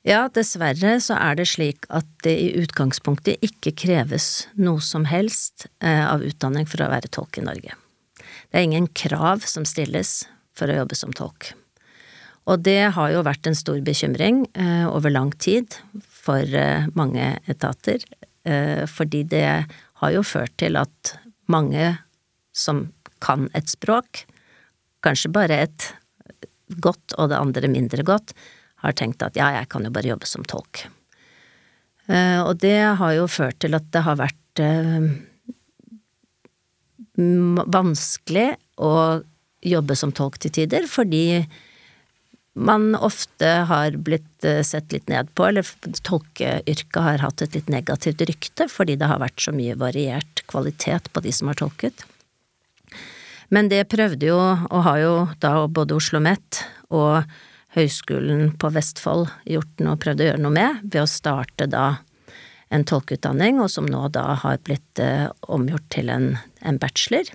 Ja, 0.02 0.24
dessverre 0.34 0.96
så 0.98 1.14
er 1.14 1.36
det 1.38 1.46
slik 1.52 1.86
at 1.94 2.06
det 2.26 2.34
i 2.34 2.50
utgangspunktet 2.58 3.42
ikke 3.46 3.70
kreves 3.84 4.48
noe 4.58 4.82
som 4.82 5.06
helst 5.06 5.68
eh, 5.78 6.02
av 6.02 6.24
utdanning 6.26 6.66
for 6.66 6.82
å 6.82 6.90
være 6.90 7.10
tolk 7.14 7.38
i 7.38 7.44
Norge. 7.46 7.76
Det 8.50 8.58
er 8.58 8.66
ingen 8.66 8.88
krav 8.98 9.46
som 9.46 9.66
stilles 9.68 10.24
for 10.58 10.66
å 10.66 10.80
jobbe 10.80 10.98
som 10.98 11.14
tolk. 11.14 11.52
Og 12.50 12.64
det 12.66 12.90
har 12.96 13.12
jo 13.14 13.22
vært 13.22 13.46
en 13.46 13.54
stor 13.54 13.78
bekymring 13.86 14.42
eh, 14.58 14.88
over 14.90 15.14
lang 15.14 15.30
tid 15.38 15.78
for 16.02 16.42
eh, 16.42 16.90
mange 16.98 17.36
etater, 17.50 18.02
fordi 18.90 19.20
det 19.30 19.46
har 20.02 20.10
jo 20.10 20.24
ført 20.26 20.50
til 20.58 20.74
at 20.74 21.12
mange 21.46 21.92
som 22.50 22.88
kan 23.22 23.44
et 23.54 23.70
språk, 23.70 24.24
kanskje 25.06 25.30
bare 25.30 25.60
et 25.62 25.86
godt 26.82 27.14
og 27.22 27.30
det 27.30 27.38
andre 27.38 27.70
mindre 27.70 28.02
godt, 28.02 28.34
har 28.82 28.96
tenkt 28.98 29.22
at 29.24 29.38
ja, 29.38 29.50
jeg 29.58 29.70
kan 29.72 29.86
jo 29.86 29.92
bare 29.94 30.12
jobbe 30.12 30.28
som 30.28 30.46
tolk. 30.48 30.84
Eh, 32.10 32.40
og 32.42 32.58
det 32.62 32.78
har 32.98 33.16
jo 33.16 33.28
ført 33.30 33.60
til 33.62 33.78
at 33.78 33.86
det 33.94 34.04
har 34.06 34.18
vært 34.20 34.62
eh, 34.62 35.10
vanskelig 37.16 38.48
å 38.82 38.94
jobbe 39.62 39.96
som 39.98 40.14
tolk 40.14 40.40
til 40.42 40.54
tider, 40.54 40.88
fordi 40.90 41.44
man 42.52 42.92
ofte 42.98 43.48
har 43.68 43.96
blitt 43.96 44.44
eh, 44.44 44.60
sett 44.66 44.92
litt 44.92 45.08
ned 45.08 45.30
på, 45.36 45.46
eller 45.48 45.66
tolkeyrket 46.04 47.02
har 47.06 47.22
hatt 47.24 47.44
et 47.44 47.54
litt 47.56 47.70
negativt 47.72 48.24
rykte, 48.28 48.68
fordi 48.68 48.98
det 49.00 49.08
har 49.08 49.22
vært 49.22 49.40
så 49.40 49.54
mye 49.56 49.78
variert 49.80 50.42
kvalitet 50.50 51.08
på 51.12 51.22
de 51.24 51.32
som 51.32 51.48
har 51.48 51.60
tolket. 51.62 52.04
Men 53.52 53.68
det 53.68 53.86
prøvde 53.92 54.28
jo, 54.28 54.36
og 54.40 54.84
har 54.88 55.00
jo 55.00 55.14
da 55.40 55.54
både 55.68 55.96
Oslo 55.96 56.18
OsloMet 56.18 56.62
og 56.92 57.24
Høgskolen 57.72 58.52
på 58.60 58.70
Vestfold 58.74 59.30
gjort 59.48 59.80
noe, 59.80 59.98
prøvd 60.00 60.20
å 60.20 60.26
gjøre 60.30 60.42
noe 60.44 60.54
med, 60.54 60.82
ved 60.84 61.04
å 61.04 61.10
starte 61.10 61.68
da 61.70 61.86
en 62.72 62.84
tolkeutdanning, 62.88 63.60
og 63.60 63.70
som 63.72 63.88
nå 63.88 64.06
da 64.12 64.32
har 64.42 64.60
blitt 64.64 65.00
eh, 65.00 65.28
omgjort 65.52 65.88
til 65.92 66.12
en, 66.12 66.34
en 66.60 66.80
bachelor. 66.80 67.28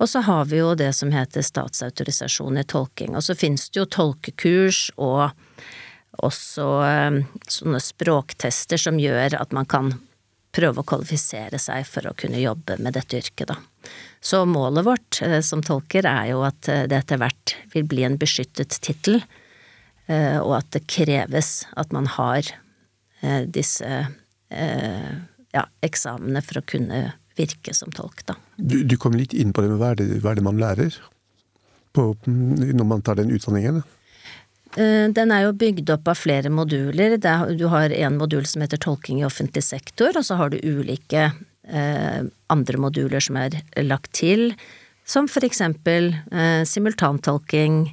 Og 0.00 0.08
så 0.08 0.22
har 0.26 0.46
vi 0.50 0.58
jo 0.58 0.72
det 0.74 0.90
som 0.96 1.12
heter 1.14 1.44
statsautorisasjon 1.44 2.60
i 2.60 2.64
tolking, 2.68 3.16
og 3.16 3.24
så 3.24 3.36
finnes 3.38 3.68
det 3.70 3.82
jo 3.82 3.90
tolkekurs 3.98 4.88
og 4.96 5.30
også 6.20 6.68
eh, 6.86 7.20
sånne 7.48 7.80
språktester 7.80 8.80
som 8.80 9.00
gjør 9.00 9.38
at 9.40 9.52
man 9.56 9.68
kan 9.68 9.92
prøve 10.52 10.82
å 10.82 10.88
kvalifisere 10.88 11.60
seg 11.60 11.86
for 11.88 12.08
å 12.08 12.16
kunne 12.18 12.40
jobbe 12.42 12.76
med 12.82 12.96
dette 12.96 13.20
yrket, 13.22 13.48
da. 13.48 13.56
Så 14.22 14.44
målet 14.46 14.86
vårt 14.86 15.20
eh, 15.24 15.40
som 15.44 15.62
tolker 15.64 16.06
er 16.08 16.32
jo 16.32 16.42
at 16.46 16.68
eh, 16.70 16.84
det 16.90 17.00
etter 17.02 17.20
hvert 17.22 17.56
vil 17.72 17.86
bli 17.88 18.04
en 18.06 18.18
beskyttet 18.20 18.76
tittel, 18.84 19.22
og 20.10 20.56
at 20.58 20.70
det 20.74 20.86
kreves 20.90 21.62
at 21.78 21.92
man 21.94 22.08
har 22.18 22.48
eh, 23.22 23.44
disse 23.46 23.86
eh, 24.50 25.12
ja, 25.52 25.64
eksamene 25.84 26.42
for 26.44 26.60
å 26.60 26.66
kunne 26.66 27.04
virke 27.38 27.74
som 27.74 27.92
tolk, 27.94 28.24
da. 28.28 28.36
Du, 28.56 28.82
du 28.84 28.96
kom 29.00 29.16
litt 29.16 29.32
inn 29.32 29.54
på 29.54 29.64
det 29.64 29.72
med 29.72 29.80
hva 29.80 29.92
er 29.94 30.02
det, 30.02 30.08
hva 30.20 30.32
er 30.32 30.40
det 30.40 30.46
man 30.46 30.60
lærer 30.60 30.98
på, 31.96 32.12
når 32.26 32.88
man 32.88 33.02
tar 33.04 33.20
den 33.20 33.32
utdanningen. 33.32 33.82
Eh, 34.76 35.08
Den 35.12 35.32
er 35.32 35.46
jo 35.46 35.56
bygd 35.56 35.90
opp 35.92 36.08
av 36.08 36.20
flere 36.20 36.52
moduler. 36.52 37.18
Er, 37.18 37.52
du 37.56 37.66
har 37.72 37.92
en 37.92 38.20
modul 38.20 38.46
som 38.48 38.64
heter 38.64 38.80
tolking 38.80 39.20
i 39.20 39.26
offentlig 39.28 39.64
sektor, 39.66 40.16
og 40.16 40.24
så 40.24 40.38
har 40.40 40.52
du 40.52 40.60
ulike 40.64 41.28
eh, 41.68 42.22
andre 42.52 42.80
moduler 42.80 43.20
som 43.20 43.36
er 43.40 43.60
lagt 43.84 44.12
til, 44.16 44.52
som 45.04 45.28
for 45.28 45.44
eksempel 45.44 46.12
eh, 46.32 46.62
simultantolking. 46.68 47.84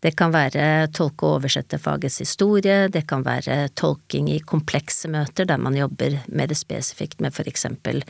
Det 0.00 0.14
kan 0.16 0.32
være 0.32 0.88
tolke- 0.96 1.28
og 1.28 1.40
oversetterfagets 1.40 2.22
historie, 2.22 2.88
det 2.88 3.06
kan 3.06 3.24
være 3.26 3.68
tolking 3.76 4.30
i 4.32 4.40
komplekse 4.40 5.10
møter 5.12 5.44
der 5.44 5.60
man 5.60 5.76
jobber 5.76 6.16
mer 6.32 6.54
spesifikt 6.56 7.20
med 7.20 7.36
for 7.36 7.48
eksempel 7.48 8.00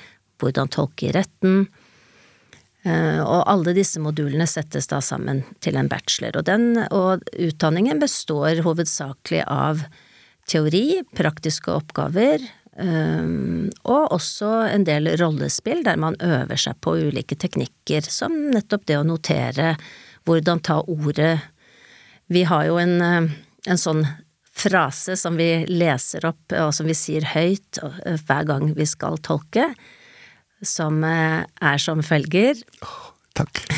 hvordan 0.40 0.70
tolke 0.70 1.08
i 1.08 1.14
retten. 1.14 1.66
Eh, 2.86 3.20
Og 3.20 3.42
alle 3.50 3.74
disse 3.76 4.00
modulene 4.00 4.46
settes 4.48 4.88
da 4.88 5.02
sammen 5.04 5.42
til 5.60 5.76
en 5.76 5.90
bachelor, 5.90 6.38
og 6.40 6.46
den, 6.48 6.78
og 6.88 7.26
utdanningen 7.36 8.00
består 8.00 8.62
hovedsakelig 8.64 9.42
av 9.50 9.84
teori, 10.48 11.02
praktiske 11.16 11.74
oppgaver, 11.74 12.40
eh, 12.80 13.28
og 13.84 14.14
også 14.16 14.54
en 14.70 14.86
del 14.88 15.12
rollespill 15.20 15.84
der 15.84 16.00
man 16.00 16.16
øver 16.24 16.56
seg 16.56 16.80
på 16.80 16.96
ulike 17.10 17.36
teknikker, 17.36 18.06
som 18.08 18.32
nettopp 18.54 18.86
det 18.88 18.96
å 18.96 19.06
notere, 19.06 19.74
hvordan 20.24 20.62
ta 20.64 20.80
ordet. 20.86 21.40
Vi 22.30 22.44
har 22.46 22.66
jo 22.68 22.78
en, 22.78 23.00
eh, 23.02 23.30
en 23.66 23.80
sånn 23.80 24.04
frase 24.54 25.16
som 25.16 25.36
vi 25.36 25.64
leser 25.66 26.26
opp, 26.28 26.52
og 26.52 26.74
som 26.74 26.86
vi 26.86 26.94
sier 26.94 27.26
høyt 27.32 27.80
eh, 27.82 28.20
hver 28.28 28.46
gang 28.46 28.70
vi 28.76 28.86
skal 28.86 29.18
tolke, 29.24 29.70
som 30.62 31.02
eh, 31.06 31.42
er 31.42 31.82
som 31.82 32.04
følger. 32.06 32.62
Takk. 33.38 33.64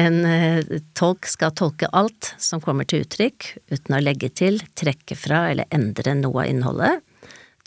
En 0.00 0.22
eh, 0.24 0.64
tolk 0.96 1.26
skal 1.28 1.50
tolke 1.52 1.84
alt 1.92 2.30
som 2.40 2.62
kommer 2.64 2.86
til 2.88 3.02
uttrykk, 3.04 3.50
uten 3.68 3.92
å 3.92 4.00
legge 4.00 4.30
til, 4.32 4.62
trekke 4.72 5.18
fra 5.20 5.42
eller 5.50 5.68
endre 5.68 6.14
noe 6.16 6.46
av 6.46 6.48
innholdet. 6.48 7.02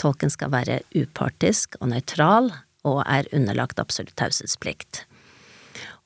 Tolken 0.01 0.33
skal 0.33 0.49
være 0.49 0.79
upartisk 0.97 1.77
og 1.77 1.91
nøytral, 1.91 2.49
og 2.81 3.03
er 3.05 3.29
underlagt 3.29 3.77
absolutt 3.81 4.17
taushetsplikt. 4.17 5.03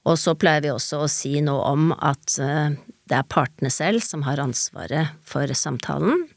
Og 0.08 0.20
så 0.20 0.36
pleier 0.40 0.66
vi 0.66 0.74
også 0.74 1.06
å 1.06 1.10
si 1.12 1.40
noe 1.46 1.64
om 1.72 1.94
at 1.96 2.36
eh, 2.44 2.76
det 3.10 3.18
er 3.18 3.30
partene 3.30 3.72
selv 3.74 4.04
som 4.06 4.24
har 4.28 4.42
ansvaret 4.42 5.16
for 5.26 5.50
samtalen, 5.58 6.28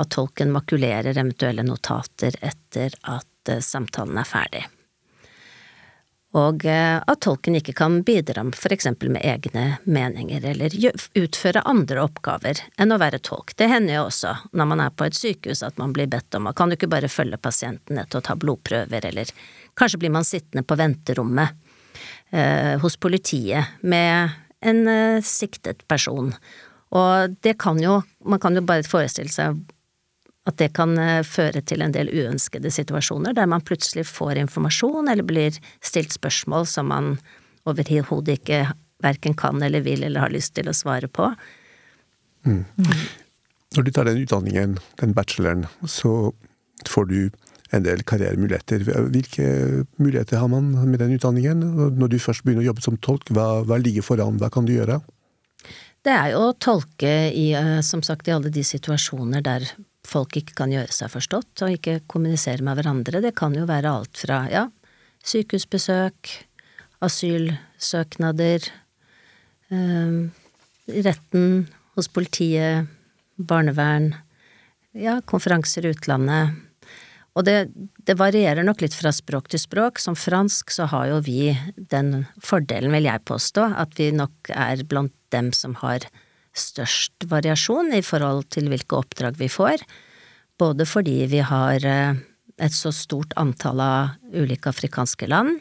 at 0.00 0.10
tolken 0.10 0.50
makulerer 0.54 1.12
eventuelle 1.14 1.62
notater 1.66 2.34
etter 2.42 2.96
at 3.02 3.52
eh, 3.52 3.62
samtalen 3.62 4.18
er 4.18 4.28
ferdig 4.28 4.64
og 6.34 6.64
eh, 6.66 6.98
at 6.98 7.20
tolken 7.22 7.54
ikke 7.58 7.76
kan 7.78 8.00
bidra 8.06 8.42
for 8.58 8.74
eksempel 8.74 9.12
med 9.14 9.22
egne 9.24 9.78
meninger 9.86 10.44
eller 10.50 10.74
utføre 11.14 11.62
andre 11.62 12.02
oppgaver 12.02 12.62
enn 12.80 12.94
å 12.94 12.98
være 12.98 13.20
tolk. 13.22 13.54
Det 13.54 13.68
hender 13.70 14.00
jo 14.00 14.06
også 14.08 14.34
når 14.52 14.70
man 14.72 14.82
er 14.82 14.94
på 14.94 15.06
et 15.06 15.18
sykehus 15.18 15.62
at 15.66 15.78
man 15.78 15.94
blir 15.94 16.10
bedt 16.10 16.34
om 16.34 16.50
at 16.50 16.58
kan 16.58 16.70
du 16.70 16.78
ikke 16.78 16.90
bare 16.90 17.12
følge 17.12 17.38
pasienten 17.38 18.00
etter 18.02 18.18
å 18.18 18.26
ta 18.26 18.34
blodprøver, 18.34 19.06
eller 19.12 19.30
kanskje 19.78 20.02
blir 20.02 20.14
man 20.14 20.26
sittende 20.26 20.66
på 20.66 20.78
venterommet 20.78 21.54
eh, 22.34 22.74
hos 22.82 22.98
politiet 22.98 23.78
med 23.86 24.34
en 24.64 24.88
eh, 24.88 25.22
siktet 25.24 25.84
person. 25.88 26.32
Og 26.94 27.36
det 27.44 27.56
kan 27.62 27.80
jo, 27.82 28.00
man 28.24 28.42
kan 28.42 28.56
jo 28.56 28.64
bare 28.66 28.86
forestille 28.86 29.32
seg 29.32 29.60
at 30.44 30.58
det 30.60 30.70
kan 30.76 30.96
eh, 31.00 31.24
føre 31.26 31.62
til 31.64 31.84
en 31.84 31.94
del 31.94 32.10
uønskede 32.12 32.72
situasjoner 32.72 33.36
der 33.36 33.48
man 33.50 33.64
plutselig 33.64 34.06
får 34.10 34.40
informasjon 34.42 35.08
eller 35.10 35.26
blir 35.26 35.56
stilt 35.84 36.14
spørsmål 36.14 36.68
som 36.68 36.90
man 36.92 37.14
overhodet 37.68 38.38
ikke 38.40 38.64
verken 39.04 39.36
kan 39.36 39.62
eller 39.62 39.84
vil 39.84 40.04
eller 40.04 40.26
har 40.26 40.32
lyst 40.32 40.54
til 40.56 40.68
å 40.68 40.76
svare 40.76 41.08
på. 41.08 41.30
Når 42.44 43.86
du 43.86 43.90
tar 43.90 44.08
den 44.08 44.20
utdanningen, 44.20 44.76
den 45.00 45.14
bacheloren, 45.16 45.64
så 45.88 46.32
får 46.88 47.08
du 47.08 47.18
en 47.76 47.86
del 47.86 48.04
karrieremuligheter. 48.06 48.84
Hvilke 49.12 49.48
muligheter 50.00 50.40
har 50.40 50.50
man 50.52 50.70
med 50.88 51.00
den 51.02 51.16
utdanningen? 51.16 51.64
Når 51.98 52.12
du 52.12 52.18
først 52.22 52.44
begynner 52.44 52.64
å 52.64 52.70
jobbe 52.70 52.84
som 52.84 52.98
tolk, 53.02 53.32
hva, 53.34 53.64
hva 53.66 53.80
ligger 53.82 54.06
foran, 54.06 54.38
hva 54.40 54.50
kan 54.52 54.68
du 54.68 54.74
gjøre? 54.76 55.00
Det 56.04 56.12
er 56.12 56.34
jo 56.34 56.50
å 56.50 56.56
tolke 56.60 57.12
i, 57.32 57.50
eh, 57.56 57.80
som 57.80 58.02
sagt, 58.04 58.28
i 58.28 58.34
alle 58.34 58.52
de 58.52 58.64
situasjoner 58.66 59.44
der 59.44 59.64
folk 60.04 60.36
ikke 60.36 60.56
kan 60.58 60.72
gjøre 60.72 60.92
seg 60.92 61.12
forstått 61.14 61.62
og 61.64 61.76
ikke 61.78 62.02
kommunisere 62.12 62.64
med 62.64 62.76
hverandre. 62.76 63.22
Det 63.24 63.32
kan 63.38 63.56
jo 63.56 63.64
være 63.68 63.88
alt 63.88 64.20
fra, 64.20 64.42
ja, 64.52 64.66
sykehusbesøk, 65.24 66.34
asylsøknader, 67.04 68.68
eh, 69.72 70.18
retten 71.08 71.48
hos 71.96 72.10
politiet, 72.12 72.90
barnevern, 73.40 74.12
ja, 74.92 75.20
konferanser 75.26 75.86
i 75.86 75.94
utlandet. 75.94 76.60
Og 77.34 77.42
det, 77.46 77.56
det, 78.06 78.14
varierer 78.18 78.62
nok 78.66 78.84
litt 78.84 78.94
fra 78.94 79.10
språk 79.14 79.48
til 79.50 79.62
språk. 79.62 79.98
Som 79.98 80.14
fransk 80.18 80.70
så 80.70 80.86
har 80.92 81.08
jo 81.10 81.18
vi 81.26 81.50
den 81.90 82.28
fordelen, 82.38 82.94
vil 82.94 83.08
jeg 83.08 83.26
påstå, 83.26 83.72
at 83.82 83.96
vi 83.98 84.12
nok 84.14 84.52
er 84.54 84.84
blant 84.86 85.14
dem 85.34 85.50
som 85.56 85.74
har 85.82 86.06
størst 86.54 87.26
variasjon 87.26 87.90
i 87.96 88.04
forhold 88.06 88.46
til 88.54 88.70
hvilke 88.70 89.00
oppdrag 89.00 89.40
vi 89.40 89.50
får. 89.50 89.82
Både 90.62 90.86
fordi 90.86 91.24
vi 91.32 91.42
har 91.42 91.82
eh, 91.82 92.20
et 92.62 92.74
så 92.74 92.92
stort 92.94 93.34
antall 93.40 93.82
av 93.82 94.14
ulike 94.30 94.70
afrikanske 94.70 95.26
land. 95.26 95.58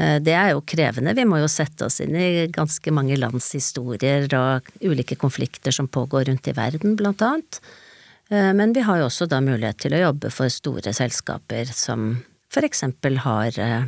Eh, 0.00 0.16
det 0.24 0.32
er 0.32 0.54
jo 0.54 0.64
krevende, 0.64 1.12
vi 1.16 1.26
må 1.28 1.42
jo 1.42 1.50
sette 1.52 1.88
oss 1.88 2.00
inn 2.04 2.16
i 2.16 2.46
ganske 2.52 2.92
mange 2.94 3.18
lands 3.20 3.50
historier 3.56 4.24
og 4.38 4.72
ulike 4.80 5.20
konflikter 5.20 5.74
som 5.76 5.88
pågår 5.92 6.30
rundt 6.30 6.48
i 6.48 6.56
verden, 6.56 6.96
blant 6.96 7.24
annet. 7.24 7.60
Eh, 8.30 8.52
men 8.54 8.72
vi 8.72 8.82
har 8.86 9.00
jo 9.00 9.10
også 9.10 9.28
da 9.30 9.40
mulighet 9.44 9.78
til 9.84 9.94
å 9.96 10.02
jobbe 10.08 10.32
for 10.34 10.50
store 10.52 10.94
selskaper 10.96 11.70
som 11.74 12.16
for 12.52 12.66
eksempel 12.66 13.20
har 13.22 13.58
eh, 13.60 13.86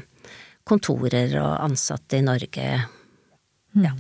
kontorer 0.69 1.35
og 1.41 1.65
ansatte 1.65 2.21
i 2.21 2.25
Norge. 2.27 2.69
Mm. 3.75 3.83
Ja. 3.87 3.95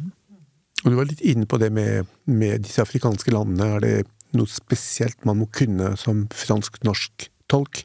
Og 0.85 0.93
du 0.93 0.99
var 0.99 1.09
litt 1.11 1.25
inne 1.27 1.49
på 1.49 1.59
det 1.59 1.73
med, 1.75 2.07
med 2.31 2.63
disse 2.67 2.85
afrikanske 2.85 3.35
landene. 3.35 3.71
Er 3.79 3.85
det 3.85 3.97
noe 4.37 4.51
spesielt 4.51 5.25
man 5.27 5.41
må 5.41 5.49
kunne 5.55 5.95
som 5.99 6.27
fransk-norsk 6.35 7.31
tolk? 7.51 7.83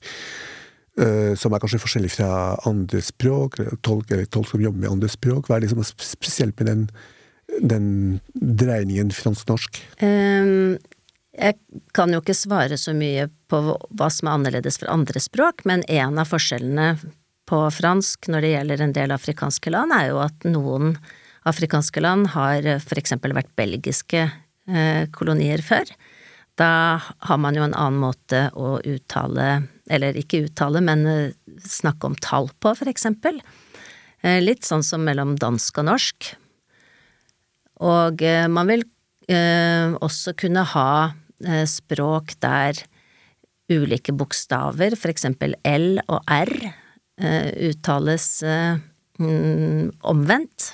Uh, 0.94 1.34
som 1.34 1.50
er 1.50 1.58
kanskje 1.58 1.80
forskjellig 1.82 2.12
fra 2.14 2.28
andre 2.70 3.00
språk, 3.02 3.56
tolk, 3.82 4.12
eller 4.14 4.28
tolk 4.30 4.52
som 4.52 4.62
jobber 4.62 4.84
med 4.84 4.92
andre 4.92 5.08
språk. 5.10 5.48
Hva 5.50 5.58
er 5.58 5.64
det 5.64 5.72
som 5.72 5.82
er 5.82 5.88
spesielt 5.90 6.60
med 6.62 6.70
den, 6.70 6.84
den 7.66 7.88
dreiningen 8.62 9.10
fransk-norsk? 9.10 9.80
Um, 10.04 10.76
jeg 11.34 11.58
kan 11.98 12.14
jo 12.14 12.22
ikke 12.22 12.36
svare 12.38 12.78
så 12.78 12.94
mye 12.94 13.26
på 13.50 13.60
hva 13.66 14.10
som 14.14 14.30
er 14.30 14.38
annerledes 14.38 14.78
for 14.82 14.92
andre 14.94 15.22
språk, 15.22 15.64
men 15.66 15.82
en 15.90 16.20
av 16.22 16.30
forskjellene 16.30 16.94
på 17.50 17.60
fransk 17.74 18.30
når 18.32 18.46
det 18.46 18.52
gjelder 18.54 18.84
en 18.84 18.96
del 18.96 19.14
afrikanske 19.16 19.74
land, 19.74 19.94
er 19.96 20.12
jo 20.12 20.22
at 20.24 20.46
noen 20.46 20.94
afrikanske 21.50 22.04
land 22.04 22.30
har 22.36 22.68
for 22.86 23.02
eksempel 23.02 23.34
vært 23.36 23.52
belgiske 23.60 24.28
eh, 24.30 25.04
kolonier 25.16 25.64
før. 25.66 25.90
Da 26.60 27.02
har 27.02 27.42
man 27.42 27.58
jo 27.58 27.66
en 27.66 27.74
annen 27.74 28.00
måte 28.04 28.46
å 28.54 28.78
uttale, 28.78 29.66
eller 29.90 30.20
ikke 30.20 30.46
uttale, 30.46 30.84
men 30.86 31.04
eh, 31.10 31.34
snakke 31.66 32.12
om 32.12 32.18
tall 32.22 32.52
på, 32.62 32.76
for 32.78 32.94
eksempel. 32.94 33.42
Eh, 34.22 34.38
litt 34.46 34.70
sånn 34.70 34.86
som 34.86 35.04
mellom 35.04 35.34
dansk 35.42 35.82
og 35.82 35.90
norsk. 35.90 36.34
Og 37.84 38.22
man 38.54 38.70
vil 38.70 38.84
også 40.04 40.34
kunne 40.40 40.62
ha 40.68 40.90
språk 41.70 42.36
der 42.44 42.80
ulike 43.72 44.14
bokstaver, 44.16 44.96
for 45.00 45.12
eksempel 45.14 45.56
L 45.68 45.98
og 46.08 46.24
R, 46.32 46.54
eh, 47.22 47.50
uttales 47.70 48.28
eh, 48.44 48.80
mm, 49.20 49.92
omvendt. 50.14 50.74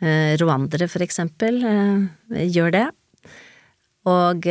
Rwandere, 0.00 0.86
for 0.88 1.04
eksempel, 1.04 1.58
gjør 2.32 2.70
det. 2.72 2.86
Og 4.08 4.46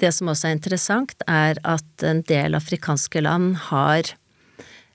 det 0.00 0.12
som 0.16 0.30
også 0.32 0.48
er 0.48 0.54
interessant, 0.56 1.12
er 1.28 1.60
at 1.68 2.04
en 2.08 2.22
del 2.24 2.56
afrikanske 2.56 3.20
land 3.20 3.58
har 3.66 4.14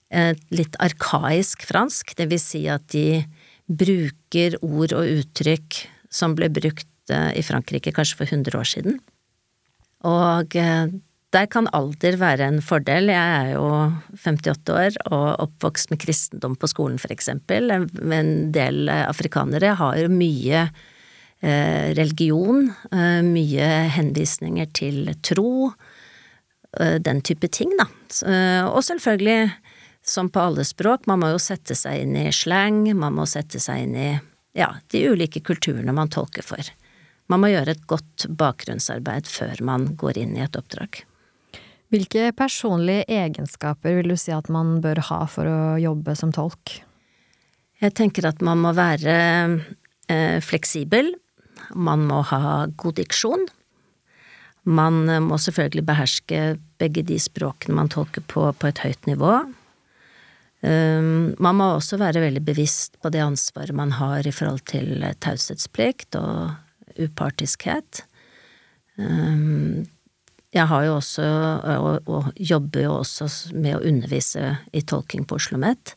et 0.10 0.42
litt 0.50 0.74
arkaisk 0.82 1.62
fransk, 1.70 2.16
det 2.18 2.26
vil 2.32 2.42
si 2.42 2.64
at 2.74 2.90
de 2.90 3.22
bruker 3.70 4.58
ord 4.66 4.98
og 4.98 5.14
uttrykk 5.22 5.84
som 6.10 6.34
ble 6.38 6.50
brukt 6.54 6.90
i 7.12 7.44
Frankrike 7.46 7.94
kanskje 7.94 8.18
for 8.18 8.32
100 8.32 8.58
år 8.58 8.70
siden. 8.70 8.98
Og 10.06 10.56
eh, 10.60 10.88
der 11.36 11.48
kan 11.52 11.68
alder 11.76 12.18
være 12.22 12.48
en 12.48 12.62
fordel. 12.64 13.10
Jeg 13.12 13.38
er 13.42 13.54
jo 13.56 13.70
58 14.22 14.74
år 14.76 15.00
og 15.10 15.28
oppvokst 15.48 15.92
med 15.92 16.02
kristendom 16.04 16.56
på 16.60 16.70
skolen, 16.72 17.00
for 17.02 17.12
eksempel. 17.12 17.74
En 17.74 18.52
del 18.56 18.90
afrikanere 18.90 19.76
har 19.80 20.00
jo 20.00 20.12
mye 20.14 20.68
eh, 21.42 21.92
religion, 21.98 22.70
eh, 22.92 23.22
mye 23.26 23.70
henvisninger 23.98 24.72
til 24.78 25.14
tro, 25.26 25.72
den 26.76 27.22
type 27.24 27.48
ting, 27.56 27.70
da. 27.80 27.86
Og 28.68 28.82
selvfølgelig, 28.84 29.54
som 30.04 30.28
på 30.28 30.42
alle 30.44 30.66
språk, 30.68 31.06
man 31.08 31.22
må 31.22 31.30
jo 31.32 31.38
sette 31.40 31.72
seg 31.72 32.02
inn 32.02 32.18
i 32.20 32.34
slang, 32.36 32.82
man 33.00 33.16
må 33.16 33.24
sette 33.32 33.62
seg 33.64 33.86
inn 33.86 33.94
i 33.96 34.10
ja, 34.60 34.74
de 34.92 35.06
ulike 35.08 35.40
kulturene 35.40 35.96
man 35.96 36.12
tolker 36.12 36.44
for. 36.44 36.68
Man 37.32 37.42
må 37.42 37.50
gjøre 37.50 37.74
et 37.74 37.86
godt 37.90 38.28
bakgrunnsarbeid 38.38 39.30
før 39.30 39.62
man 39.66 39.92
går 39.98 40.20
inn 40.22 40.36
i 40.38 40.44
et 40.46 40.58
oppdrag. 40.58 41.02
Hvilke 41.94 42.30
personlige 42.38 43.06
egenskaper 43.10 43.98
vil 43.98 44.12
du 44.14 44.18
si 44.20 44.34
at 44.36 44.50
man 44.52 44.80
bør 44.84 45.02
ha 45.10 45.20
for 45.30 45.50
å 45.50 45.60
jobbe 45.82 46.16
som 46.18 46.34
tolk? 46.36 46.80
Jeg 47.82 47.94
tenker 47.98 48.28
at 48.30 48.42
man 48.46 48.62
må 48.64 48.74
være 48.76 49.16
eh, 50.10 50.40
fleksibel. 50.42 51.14
Man 51.74 52.06
må 52.10 52.22
ha 52.32 52.66
god 52.78 52.98
diksjon. 53.00 53.46
Man 54.66 55.06
må 55.22 55.38
selvfølgelig 55.38 55.86
beherske 55.86 56.40
begge 56.82 57.04
de 57.06 57.20
språkene 57.22 57.78
man 57.78 57.92
tolker 57.94 58.26
på, 58.26 58.48
på 58.50 58.70
et 58.70 58.82
høyt 58.82 59.06
nivå. 59.10 59.38
Um, 60.66 61.36
man 61.38 61.60
må 61.60 61.68
også 61.76 62.00
være 62.02 62.24
veldig 62.24 62.42
bevisst 62.48 62.96
på 63.04 63.12
det 63.14 63.22
ansvaret 63.22 63.76
man 63.78 63.92
har 64.00 64.26
i 64.26 64.34
forhold 64.34 64.64
til 64.66 65.04
taushetsplikt 65.22 66.18
og 66.18 66.56
upartiskhet. 67.00 68.04
Ehm, 69.00 69.86
jeg 70.56 70.68
har 70.72 70.86
jo 70.88 70.98
også, 71.00 71.26
og, 71.76 72.08
og 72.08 72.28
jobber 72.40 72.86
jo 72.86 72.98
også 73.02 73.28
med 73.56 73.78
å 73.78 73.84
undervise 73.84 74.56
i 74.72 74.84
tolking 74.88 75.26
på 75.28 75.40
Oslo 75.40 75.58
OsloMet, 75.58 75.96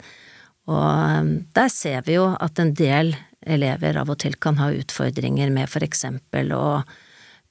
og 0.68 0.86
ehm, 0.88 1.34
der 1.54 1.68
ser 1.72 2.02
vi 2.06 2.18
jo 2.18 2.30
at 2.34 2.58
en 2.58 2.74
del 2.76 3.14
elever 3.46 3.96
av 4.00 4.10
og 4.10 4.18
til 4.20 4.34
kan 4.42 4.58
ha 4.58 4.72
utfordringer 4.74 5.52
med 5.54 5.70
for 5.70 5.86
eksempel 5.86 6.50
å 6.52 6.82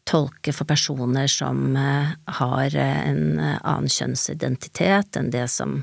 tolke 0.07 0.53
for 0.55 0.67
personer 0.67 1.27
som 1.31 1.75
eh, 1.75 2.11
har 2.39 2.75
en 2.79 3.39
annen 3.39 3.91
kjønnsidentitet 3.91 5.19
enn 5.19 5.31
det 5.33 5.47
som 5.51 5.81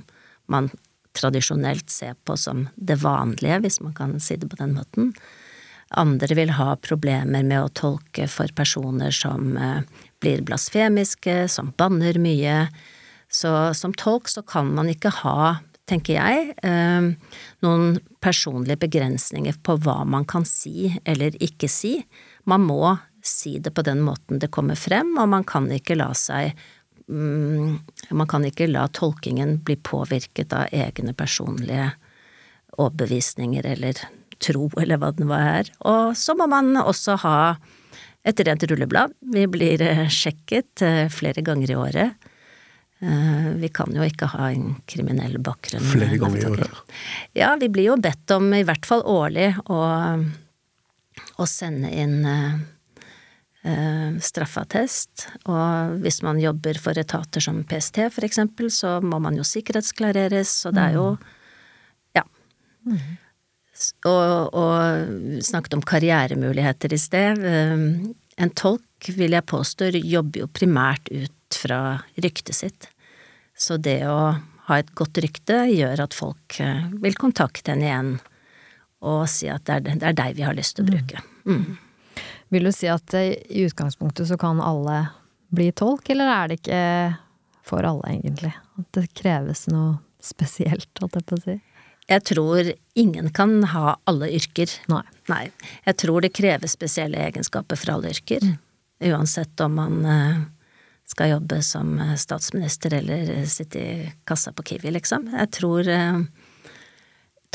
man 0.48 0.70
tradisjonelt 1.14 1.90
ser 1.90 2.14
på 2.24 2.36
som 2.36 2.66
det 2.76 2.98
vanlige, 3.02 3.60
hvis 3.62 3.80
man 3.84 3.94
kan 3.96 4.16
si 4.20 4.36
det 4.40 4.50
på 4.50 4.58
den 4.58 4.74
måten. 4.76 5.12
Andre 6.00 6.34
vil 6.34 6.54
ha 6.56 6.74
problemer 6.82 7.44
med 7.46 7.60
å 7.60 7.70
tolke 7.72 8.26
for 8.30 8.50
personer 8.56 9.14
som 9.14 9.56
eh, 9.56 9.80
blir 10.22 10.42
blasfemiske, 10.46 11.44
som 11.48 11.72
banner 11.78 12.18
mye. 12.22 12.66
Så 13.30 13.52
som 13.78 13.94
tolk 13.94 14.30
så 14.30 14.42
kan 14.46 14.72
man 14.74 14.90
ikke 14.90 15.12
ha, 15.22 15.56
tenker 15.90 16.18
jeg, 16.18 16.54
eh, 16.66 17.08
noen 17.64 17.98
personlige 18.24 18.82
begrensninger 18.86 19.58
på 19.62 19.78
hva 19.84 20.02
man 20.08 20.26
kan 20.28 20.46
si 20.48 20.92
eller 21.04 21.36
ikke 21.42 21.70
si. 21.70 21.98
Man 22.50 22.66
må 22.66 22.96
si 23.24 23.58
det 23.58 23.72
på 23.74 23.84
den 23.86 24.02
måten 24.04 24.40
det 24.40 24.52
kommer 24.52 24.76
frem, 24.76 25.14
og 25.18 25.30
man 25.32 25.46
kan 25.48 25.70
ikke 25.72 25.96
la 25.96 26.10
seg 26.18 26.52
mm, 27.08 27.78
man 28.10 28.28
kan 28.28 28.44
ikke 28.44 28.68
la 28.68 28.86
tolkingen 28.92 29.58
bli 29.64 29.76
påvirket 29.76 30.52
av 30.52 30.72
egne 30.72 31.14
personlige 31.16 31.92
overbevisninger 32.74 33.66
eller 33.66 34.00
tro, 34.42 34.68
eller 34.80 35.00
hva 35.00 35.12
det 35.14 35.24
nå 35.24 35.34
er. 35.36 35.70
Og 35.86 36.14
så 36.18 36.36
må 36.38 36.48
man 36.50 36.74
også 36.80 37.18
ha 37.24 37.38
et 38.24 38.40
rent 38.46 38.64
rulleblad. 38.70 39.12
Vi 39.34 39.44
blir 39.50 39.82
eh, 39.84 40.06
sjekket 40.08 40.82
eh, 40.84 41.06
flere 41.12 41.44
ganger 41.44 41.70
i 41.70 41.76
året. 41.76 42.28
Eh, 43.04 43.48
vi 43.60 43.68
kan 43.74 43.92
jo 43.92 44.04
ikke 44.06 44.30
ha 44.32 44.48
en 44.54 44.78
kriminell 44.88 45.36
bakgrunn. 45.44 45.84
Flere 45.92 46.16
ganger 46.20 46.40
i 46.40 46.46
året? 46.48 46.78
Ja, 47.36 47.52
vi 47.60 47.68
blir 47.72 47.90
jo 47.92 47.98
bedt 48.00 48.32
om, 48.34 48.48
i 48.56 48.64
hvert 48.64 48.88
fall 48.88 49.04
årlig, 49.04 49.50
å, 49.68 49.80
å 51.36 51.48
sende 51.48 51.92
inn 51.92 52.22
straffeattest. 54.20 55.22
Og 55.48 55.94
hvis 56.04 56.18
man 56.20 56.36
jobber 56.36 56.76
for 56.76 57.00
etater 57.00 57.40
som 57.40 57.62
PST, 57.64 58.02
eksempel, 58.26 58.68
så 58.68 58.98
må 59.00 59.16
man 59.24 59.38
jo 59.38 59.46
sikkerhetsklareres, 59.48 60.52
og 60.68 60.76
det 60.76 60.82
er 60.82 60.98
jo 60.98 61.06
mm. 61.16 61.30
Ja. 62.18 62.26
Og, 64.08 64.54
og 64.56 65.40
snakket 65.44 65.76
om 65.78 65.84
karrieremuligheter 65.86 66.94
i 66.94 67.00
sted. 67.00 67.40
Um, 67.44 68.14
en 68.40 68.52
tolk, 68.56 69.10
vil 69.14 69.36
jeg 69.36 69.46
påstå, 69.50 69.92
jobber 70.00 70.44
jo 70.44 70.50
primært 70.50 71.10
ut 71.12 71.58
fra 71.60 71.80
ryktet 72.16 72.56
sitt. 72.56 72.88
Så 73.56 73.78
det 73.78 74.00
å 74.10 74.34
ha 74.68 74.78
et 74.80 74.92
godt 74.96 75.20
rykte 75.22 75.64
gjør 75.70 76.06
at 76.06 76.16
folk 76.16 76.58
uh, 76.60 76.86
vil 77.02 77.18
kontakte 77.20 77.74
henne 77.74 77.88
igjen 77.90 78.14
og 79.04 79.26
si 79.28 79.50
at 79.52 79.66
det 79.68 79.74
er, 79.76 79.98
det 80.00 80.08
er 80.08 80.16
deg 80.16 80.38
vi 80.38 80.46
har 80.46 80.56
lyst 80.56 80.78
til 80.78 80.86
å 80.86 80.88
mm. 80.88 80.94
bruke. 80.94 81.24
Mm. 81.44 82.24
Vil 82.54 82.68
du 82.68 82.72
si 82.72 82.88
at 82.90 83.16
uh, 83.16 83.26
i 83.28 83.66
utgangspunktet 83.68 84.30
så 84.30 84.40
kan 84.40 84.62
alle 84.64 85.04
bli 85.54 85.68
tolk, 85.76 86.08
eller 86.10 86.30
er 86.32 86.50
det 86.50 86.58
ikke 86.62 86.80
for 87.64 87.86
alle, 87.86 88.16
egentlig? 88.16 88.54
At 88.80 88.88
det 88.96 89.12
kreves 89.16 89.66
noe 89.70 89.98
spesielt, 90.24 90.90
holdt 91.00 91.20
jeg 91.20 91.28
på 91.28 91.38
å 91.38 91.44
si? 91.44 91.56
Jeg 92.10 92.24
tror 92.28 92.72
ingen 93.00 93.30
kan 93.32 93.62
ha 93.72 93.96
alle 94.04 94.28
yrker. 94.36 94.70
Nei. 94.92 95.04
Nei. 95.30 95.44
Jeg 95.86 95.96
tror 96.02 96.24
det 96.24 96.34
krever 96.36 96.68
spesielle 96.68 97.20
egenskaper 97.30 97.80
for 97.80 97.96
alle 97.96 98.12
yrker. 98.12 98.44
Uansett 99.04 99.60
om 99.64 99.78
man 99.80 100.04
eh, 100.04 100.42
skal 101.08 101.32
jobbe 101.34 101.62
som 101.64 101.96
eh, 102.00 102.16
statsminister 102.20 102.98
eller 103.00 103.46
sitte 103.48 103.80
i 103.80 104.12
kassa 104.28 104.52
på 104.52 104.66
Kiwi, 104.68 104.92
liksom. 104.98 105.30
Jeg 105.32 105.52
tror 105.56 105.88
eh, 105.88 106.20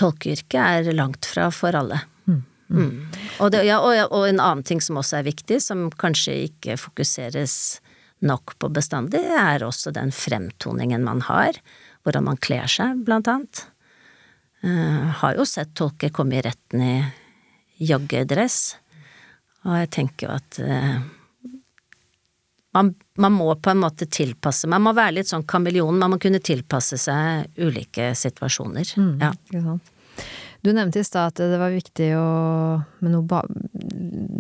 tolkeyrket 0.02 0.60
er 0.60 0.98
langt 0.98 1.30
fra 1.30 1.52
for 1.54 1.78
alle. 1.78 2.02
Mm. 2.70 3.10
Og, 3.40 3.52
det, 3.52 3.64
ja, 3.66 3.80
og, 3.82 3.96
og 4.14 4.28
en 4.30 4.42
annen 4.42 4.66
ting 4.66 4.82
som 4.82 5.00
også 5.02 5.20
er 5.20 5.30
viktig, 5.30 5.58
som 5.64 5.88
kanskje 5.90 6.36
ikke 6.50 6.78
fokuseres 6.78 7.80
nok 8.26 8.54
på 8.62 8.70
bestandig, 8.76 9.24
er 9.24 9.64
også 9.66 9.94
den 9.96 10.14
fremtoningen 10.14 11.06
man 11.06 11.24
har. 11.26 11.58
Hvordan 12.06 12.28
man 12.30 12.40
kler 12.42 12.70
seg, 12.70 13.02
blant 13.08 13.30
annet. 13.32 13.66
Uh, 14.60 15.08
har 15.22 15.38
jo 15.38 15.46
sett 15.48 15.72
tolker 15.78 16.12
komme 16.12 16.36
i 16.36 16.44
retten 16.44 16.82
i 16.84 16.96
joggedress, 17.88 18.76
og 19.64 19.78
jeg 19.80 19.92
tenker 19.96 20.28
jo 20.28 20.34
at 20.36 20.60
uh, 20.60 20.98
man, 22.76 22.92
man, 23.16 23.38
må 23.38 23.54
på 23.56 23.72
en 23.72 23.80
måte 23.82 24.08
tilpasse 24.12 24.68
Man 24.72 24.84
må 24.84 24.94
være 24.96 25.18
litt 25.20 25.32
sånn 25.32 25.48
kameleon, 25.48 26.00
man 26.00 26.14
må 26.14 26.20
kunne 26.22 26.42
tilpasse 26.44 27.00
seg 27.00 27.48
ulike 27.60 28.12
situasjoner. 28.20 28.94
Mm, 29.00 29.24
ja. 29.24 29.78
Du 30.60 30.74
nevnte 30.76 31.00
i 31.00 31.08
stad 31.08 31.32
at 31.32 31.40
det 31.40 31.60
var 31.60 31.72
viktig 31.72 32.12
å, 32.20 32.28
med 33.00 33.16
noe 33.16 33.24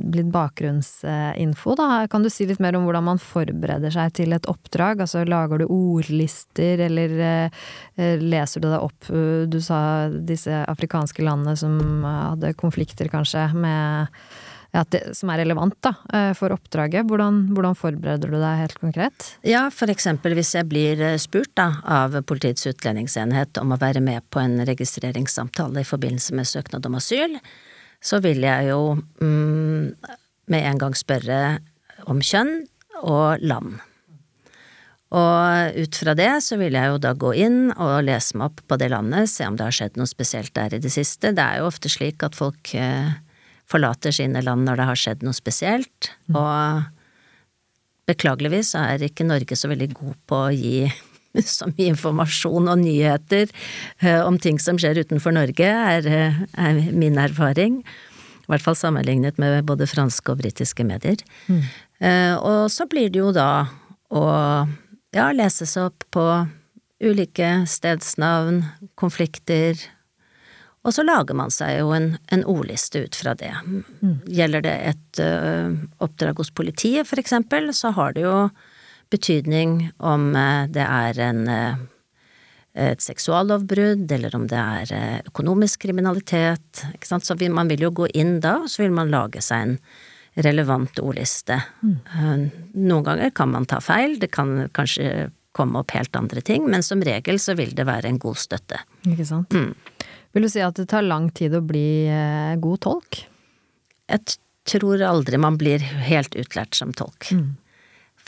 ba, 0.09 0.17
litt 0.17 0.31
bakgrunnsinfo, 0.33 1.75
da. 1.75 2.07
Kan 2.09 2.23
du 2.23 2.29
si 2.29 2.47
litt 2.49 2.59
mer 2.59 2.75
om 2.77 2.87
hvordan 2.87 3.05
man 3.05 3.21
forbereder 3.21 3.93
seg 3.93 4.13
til 4.17 4.33
et 4.35 4.49
oppdrag? 4.49 5.01
Altså 5.05 5.23
lager 5.27 5.61
du 5.61 5.69
ordlister, 5.69 6.79
eller 6.89 7.15
eh, 7.19 8.19
leser 8.19 8.63
du 8.63 8.69
deg 8.69 8.79
opp 8.83 9.09
Du 9.49 9.59
sa 9.61 10.09
disse 10.09 10.63
afrikanske 10.65 11.23
landene 11.23 11.55
som 11.59 11.79
hadde 12.05 12.53
konflikter, 12.59 13.09
kanskje, 13.11 13.49
med 13.53 14.07
ja, 14.71 14.83
det, 14.93 15.15
som 15.17 15.31
er 15.33 15.41
relevant 15.41 15.77
da, 15.81 15.93
for 16.37 16.53
oppdraget. 16.53 17.07
Hvordan, 17.09 17.41
hvordan, 17.55 17.77
forbereder 17.77 18.29
du 18.29 18.37
deg 18.37 18.59
helt 18.59 18.77
konkret? 18.81 19.31
Ja, 19.47 19.63
for 19.73 19.89
eksempel 19.89 20.35
hvis 20.37 20.53
jeg 20.53 20.67
blir 20.69 21.01
spurt 21.21 21.55
da, 21.57 21.71
av 21.89 22.19
Politiets 22.29 22.67
utlendingsenhet 22.69 23.57
om 23.61 23.73
å 23.73 23.79
være 23.81 24.03
med 24.05 24.27
på 24.29 24.43
en 24.43 24.59
registreringssamtale 24.69 25.81
i 25.81 25.89
forbindelse 25.89 26.37
med 26.37 26.49
søknad 26.49 26.85
om 26.85 26.99
asyl, 26.99 27.39
så 28.01 28.21
vil 28.23 28.43
jeg 28.45 28.69
jo 28.71 28.95
mm, 29.21 29.95
med 30.49 30.65
en 30.71 30.81
gang 30.81 30.95
spørre 30.97 31.59
om 32.09 32.21
kjønn 32.23 32.63
og 33.03 33.43
land. 33.43 33.77
Og 35.09 35.79
ut 35.79 35.97
fra 35.97 36.13
det 36.17 36.29
så 36.45 36.59
vil 36.59 36.75
jeg 36.77 36.91
jo 36.91 36.99
da 37.01 37.15
gå 37.17 37.31
inn 37.41 37.71
og 37.73 38.03
lese 38.05 38.37
meg 38.37 38.51
opp 38.51 38.61
på 38.69 38.77
det 38.77 38.91
landet, 38.93 39.31
se 39.31 39.47
om 39.47 39.57
det 39.57 39.65
har 39.65 39.75
skjedd 39.75 39.97
noe 39.97 40.09
spesielt 40.09 40.53
der 40.57 40.75
i 40.77 40.81
det 40.83 40.91
siste. 40.93 41.33
Det 41.33 41.43
er 41.43 41.61
jo 41.61 41.69
ofte 41.71 41.89
slik 41.89 42.21
at 42.25 42.37
folk 42.37 42.73
eh, 42.77 43.17
forlater 43.69 44.13
sine 44.13 44.43
land 44.45 44.67
når 44.67 44.79
det 44.79 44.87
har 44.91 45.01
skjedd 45.01 45.25
noe 45.25 45.37
spesielt, 45.37 46.11
og 46.29 46.85
beklageligvis 48.09 48.75
er 48.77 49.05
ikke 49.05 49.27
Norge 49.27 49.57
så 49.57 49.69
veldig 49.69 49.89
god 49.97 50.17
på 50.29 50.43
å 50.45 50.53
gi 50.53 50.85
så 51.45 51.69
mye 51.71 51.91
informasjon 51.93 52.69
og 52.71 52.81
nyheter 52.81 53.49
uh, 54.03 54.21
om 54.25 54.39
ting 54.41 54.59
som 54.61 54.79
skjer 54.81 55.01
utenfor 55.03 55.35
Norge, 55.35 55.69
er, 55.69 56.09
er, 56.09 56.81
min 56.91 57.19
erfaring. 57.21 57.81
I 57.83 58.53
hvert 58.53 58.65
fall 58.65 58.77
sammenlignet 58.79 59.37
med 59.41 59.61
både 59.69 59.89
franske 59.89 60.33
og 60.33 60.41
britiske 60.41 60.85
medier. 60.87 61.21
Mm. 61.47 61.61
Uh, 62.01 62.35
og 62.37 62.61
så 62.73 62.87
blir 62.89 63.11
det 63.13 63.21
jo 63.21 63.33
da 63.35 63.67
å 64.09 64.23
ja, 65.13 65.29
lese 65.35 65.67
seg 65.69 65.91
opp 65.91 66.05
på 66.13 66.25
ulike 66.99 67.51
stedsnavn, 67.69 68.63
konflikter, 68.99 69.79
og 70.87 70.95
så 70.95 71.03
lager 71.03 71.35
man 71.35 71.51
seg 71.51 71.81
jo 71.81 71.91
en, 71.95 72.13
en 72.31 72.43
ordliste 72.47 73.03
ut 73.03 73.17
fra 73.19 73.35
det. 73.37 73.51
Mm. 73.67 74.15
Gjelder 74.31 74.63
det 74.63 74.75
et 74.93 75.21
uh, 75.21 75.75
oppdrag 76.03 76.39
hos 76.39 76.51
politiet, 76.55 77.07
for 77.07 77.19
eksempel, 77.21 77.69
så 77.75 77.91
har 77.97 78.15
det 78.15 78.23
jo 78.23 78.35
betydning 79.11 79.89
om 79.97 80.29
uh, 80.35 80.67
det 80.71 80.85
er 80.85 81.23
en 81.29 81.47
uh, 81.47 81.87
et 82.79 83.01
seksuallovbrudd, 83.01 84.05
eller 84.13 84.35
om 84.37 84.45
det 84.47 84.59
er 84.59 85.23
økonomisk 85.27 85.81
kriminalitet, 85.83 86.83
ikke 86.93 87.09
sant. 87.09 87.25
Så 87.25 87.35
man 87.51 87.67
vil 87.67 87.81
jo 87.87 87.89
gå 87.91 88.07
inn 88.13 88.37
da, 88.39 88.59
og 88.63 88.69
så 88.71 88.85
vil 88.85 88.93
man 88.95 89.09
lage 89.11 89.41
seg 89.43 89.65
en 89.65 89.73
relevant 90.45 91.01
ordliste. 91.01 91.57
Mm. 91.81 92.45
Noen 92.77 93.03
ganger 93.03 93.33
kan 93.35 93.51
man 93.51 93.65
ta 93.67 93.81
feil, 93.83 94.15
det 94.21 94.29
kan 94.31 94.69
kanskje 94.71 95.31
komme 95.51 95.81
opp 95.81 95.91
helt 95.95 96.15
andre 96.15 96.41
ting, 96.45 96.67
men 96.69 96.85
som 96.85 97.01
regel 97.03 97.39
så 97.41 97.55
vil 97.59 97.73
det 97.75 97.87
være 97.89 98.11
en 98.11 98.19
god 98.21 98.39
støtte. 98.39 98.79
Ikke 99.09 99.27
sant. 99.27 99.51
Mm. 99.51 99.73
Vil 100.35 100.45
du 100.45 100.51
si 100.51 100.61
at 100.63 100.77
det 100.77 100.89
tar 100.91 101.05
lang 101.05 101.29
tid 101.35 101.55
å 101.57 101.63
bli 101.65 102.05
eh, 102.07 102.53
god 102.61 102.83
tolk? 102.85 103.23
Jeg 104.09 104.37
tror 104.69 105.01
aldri 105.05 105.39
man 105.41 105.57
blir 105.57 105.81
helt 105.81 106.37
utlært 106.37 106.77
som 106.77 106.93
tolk. 106.93 107.31
Mm. 107.33 107.57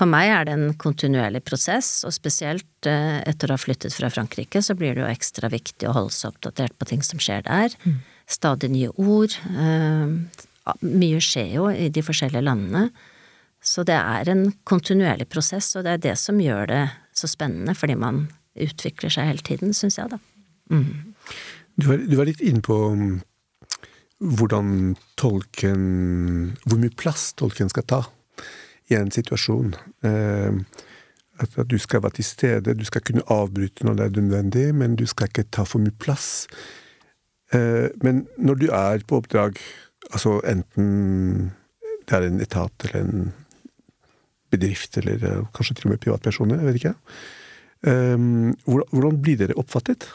For 0.01 0.09
meg 0.09 0.31
er 0.33 0.47
det 0.47 0.53
en 0.55 0.71
kontinuerlig 0.81 1.43
prosess, 1.45 1.99
og 2.09 2.13
spesielt 2.15 2.87
eh, 2.89 3.19
etter 3.29 3.51
å 3.51 3.53
ha 3.53 3.61
flyttet 3.61 3.93
fra 3.93 4.09
Frankrike, 4.09 4.57
så 4.65 4.73
blir 4.73 4.95
det 4.97 5.03
jo 5.03 5.09
ekstra 5.11 5.45
viktig 5.53 5.85
å 5.85 5.93
holde 5.93 6.15
seg 6.15 6.31
oppdatert 6.31 6.73
på 6.81 6.87
ting 6.89 7.03
som 7.05 7.19
skjer 7.21 7.43
der. 7.45 7.75
Mm. 7.85 7.99
Stadig 8.25 8.71
nye 8.73 8.89
ord. 8.97 9.35
Eh, 9.53 10.39
mye 10.81 11.19
skjer 11.21 11.51
jo 11.53 11.67
i 11.69 11.91
de 11.93 12.01
forskjellige 12.01 12.41
landene. 12.41 12.87
Så 13.61 13.85
det 13.85 13.99
er 13.99 14.31
en 14.33 14.47
kontinuerlig 14.65 15.27
prosess, 15.29 15.69
og 15.77 15.85
det 15.85 15.93
er 15.93 16.01
det 16.07 16.15
som 16.17 16.39
gjør 16.41 16.71
det 16.71 16.81
så 17.13 17.29
spennende, 17.29 17.75
fordi 17.77 17.99
man 18.01 18.23
utvikler 18.57 19.13
seg 19.13 19.29
hele 19.29 19.45
tiden, 19.45 19.75
syns 19.77 19.99
jeg, 19.99 20.09
da. 20.15 20.17
Mm. 20.73 21.13
Du 21.77 21.91
var, 21.91 22.01
du 22.01 22.15
var 22.17 22.25
litt 22.31 22.41
inne 22.41 22.63
på 22.65 22.79
um, 22.95 23.21
hvordan 24.17 24.95
tolken 25.19 25.85
Hvor 26.63 26.79
mye 26.79 26.93
plass 26.95 27.33
tolken 27.37 27.69
skal 27.69 27.85
ta 27.85 28.01
i 28.91 28.99
en 28.99 29.11
situasjon. 29.13 29.75
Eh, 30.07 30.61
at, 31.41 31.57
du 31.67 31.77
skal 31.81 32.03
være 32.03 32.19
til 32.19 32.27
stede, 32.27 32.75
du 32.77 32.85
skal 32.85 33.03
kunne 33.05 33.25
avbryte 33.31 33.85
når 33.87 33.97
det 33.97 34.05
er 34.05 34.21
nødvendig, 34.21 34.65
men 34.77 34.95
du 34.99 35.05
skal 35.09 35.31
ikke 35.31 35.47
ta 35.49 35.65
for 35.67 35.83
mye 35.83 35.95
plass. 36.01 36.47
Eh, 37.55 37.89
men 38.03 38.25
når 38.37 38.61
du 38.61 38.67
er 38.69 39.05
på 39.07 39.21
oppdrag, 39.21 39.59
altså 40.11 40.39
enten 40.47 41.51
det 42.09 42.17
er 42.17 42.27
en 42.27 42.41
etat 42.43 42.87
eller 42.87 43.05
en 43.05 43.29
bedrift, 44.51 44.97
eller 44.99 45.23
eh, 45.23 45.45
kanskje 45.55 45.79
til 45.79 45.89
og 45.89 45.95
med 45.95 46.03
privatpersoner, 46.03 46.59
jeg 46.59 46.69
vet 46.69 46.81
ikke, 46.81 46.97
hvordan 47.81 49.15
blir 49.25 49.39
dere 49.39 49.55
oppfattet? 49.57 50.05